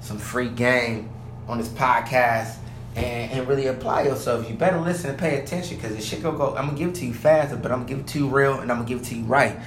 some 0.00 0.18
free 0.18 0.48
game 0.48 1.10
on 1.48 1.58
this 1.58 1.68
podcast 1.68 2.56
and, 2.96 3.32
and 3.32 3.48
really 3.48 3.66
apply 3.66 4.02
yourself. 4.02 4.48
You 4.48 4.54
better 4.54 4.80
listen 4.80 5.10
and 5.10 5.18
pay 5.18 5.40
attention 5.40 5.76
because 5.76 5.96
this 5.96 6.04
shit 6.04 6.22
gonna 6.22 6.38
go. 6.38 6.56
I'm 6.56 6.66
gonna 6.66 6.78
give 6.78 6.90
it 6.90 6.94
to 6.96 7.06
you 7.06 7.14
faster, 7.14 7.56
but 7.56 7.72
I'm 7.72 7.78
gonna 7.80 7.88
give 7.88 7.98
it 8.00 8.06
to 8.08 8.18
you 8.18 8.28
real 8.28 8.60
and 8.60 8.70
I'm 8.70 8.78
gonna 8.78 8.88
give 8.88 9.00
it 9.00 9.04
to 9.06 9.16
you 9.16 9.24
right. 9.24 9.58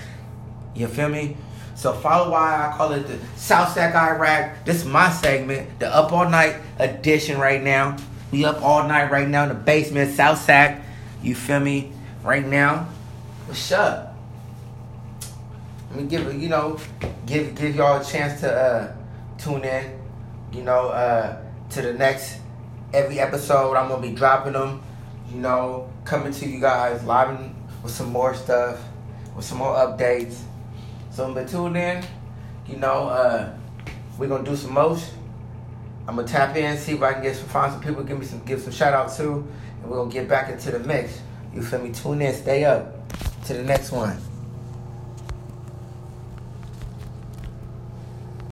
You 0.76 0.88
feel 0.88 1.10
me? 1.10 1.36
So 1.76 1.94
follow 1.94 2.32
why 2.32 2.68
I 2.68 2.76
call 2.76 2.94
it 2.94 3.06
the 3.08 3.20
South 3.36 3.74
Sac 3.74 3.94
Iraq. 3.94 4.66
This 4.66 4.78
is 4.78 4.86
my 4.86 5.12
segment, 5.12 5.80
the 5.80 5.94
Up 5.94 6.12
All 6.12 6.30
Night 6.30 6.56
edition 6.80 7.40
right 7.40 7.62
now. 7.62 7.98
We 8.32 8.44
up 8.46 8.62
all 8.62 8.88
night 8.88 9.10
right 9.10 9.28
now 9.28 9.44
in 9.44 9.50
the 9.50 9.56
basement, 9.56 10.14
South 10.14 10.42
Sac. 10.42 10.84
You 11.24 11.34
feel 11.34 11.60
me? 11.60 11.94
Right 12.24 12.46
now. 12.46 12.90
What's 13.48 13.72
up? 13.72 14.14
Let 15.90 16.02
me 16.02 16.08
give 16.10 16.34
you 16.34 16.50
know, 16.50 16.78
give 17.26 17.56
give 17.56 17.78
y'all 17.78 18.02
a 18.02 18.04
chance 18.04 18.42
to 18.42 18.54
uh, 18.54 18.94
tune 19.38 19.64
in. 19.64 19.98
You 20.52 20.64
know, 20.64 20.90
uh, 20.90 21.42
to 21.70 21.82
the 21.82 21.94
next 21.94 22.42
every 22.94 23.22
episode. 23.22 23.78
I'm 23.78 23.88
gonna 23.88 24.02
be 24.02 24.12
dropping 24.12 24.52
them. 24.52 24.84
You 25.32 25.40
know, 25.40 25.90
coming 26.04 26.34
to 26.34 26.46
you 26.46 26.60
guys 26.60 27.06
live 27.06 27.40
with 27.84 27.94
some 27.94 28.12
more 28.12 28.34
stuff, 28.36 28.84
with 29.34 29.46
some 29.46 29.60
more 29.60 29.76
updates. 29.76 30.40
So 31.12 31.34
but 31.34 31.48
tune 31.48 31.78
in. 31.78 32.04
You 32.68 32.76
know, 32.76 33.08
uh, 33.08 33.56
we're 34.20 34.28
gonna 34.28 34.44
do 34.44 34.58
some 34.58 34.74
most. 34.74 35.14
I'm 36.06 36.18
gonna 36.18 36.28
tap 36.28 36.54
in, 36.58 36.78
see 36.78 36.96
if 36.96 37.02
I 37.02 37.14
can 37.14 37.24
get 37.24 37.38
some 37.38 37.48
find 37.48 37.72
some 37.72 37.82
people, 37.82 38.04
give 38.04 38.20
me 38.20 38.26
some 38.26 38.44
give 38.44 38.62
some 38.62 38.74
shout 38.74 38.94
out 38.94 39.10
to, 39.16 39.36
and 39.36 39.90
we're 39.90 40.00
gonna 40.00 40.12
get 40.12 40.28
back 40.28 40.52
into 40.52 40.70
the 40.70 40.80
mix. 40.80 41.22
You 41.56 41.62
feel 41.62 41.80
me? 41.80 41.94
Tune 41.94 42.22
in, 42.22 42.36
stay 42.36 42.66
up 42.66 42.98
to 43.48 43.54
the 43.54 43.64
next 43.64 43.94
one. 43.94 44.27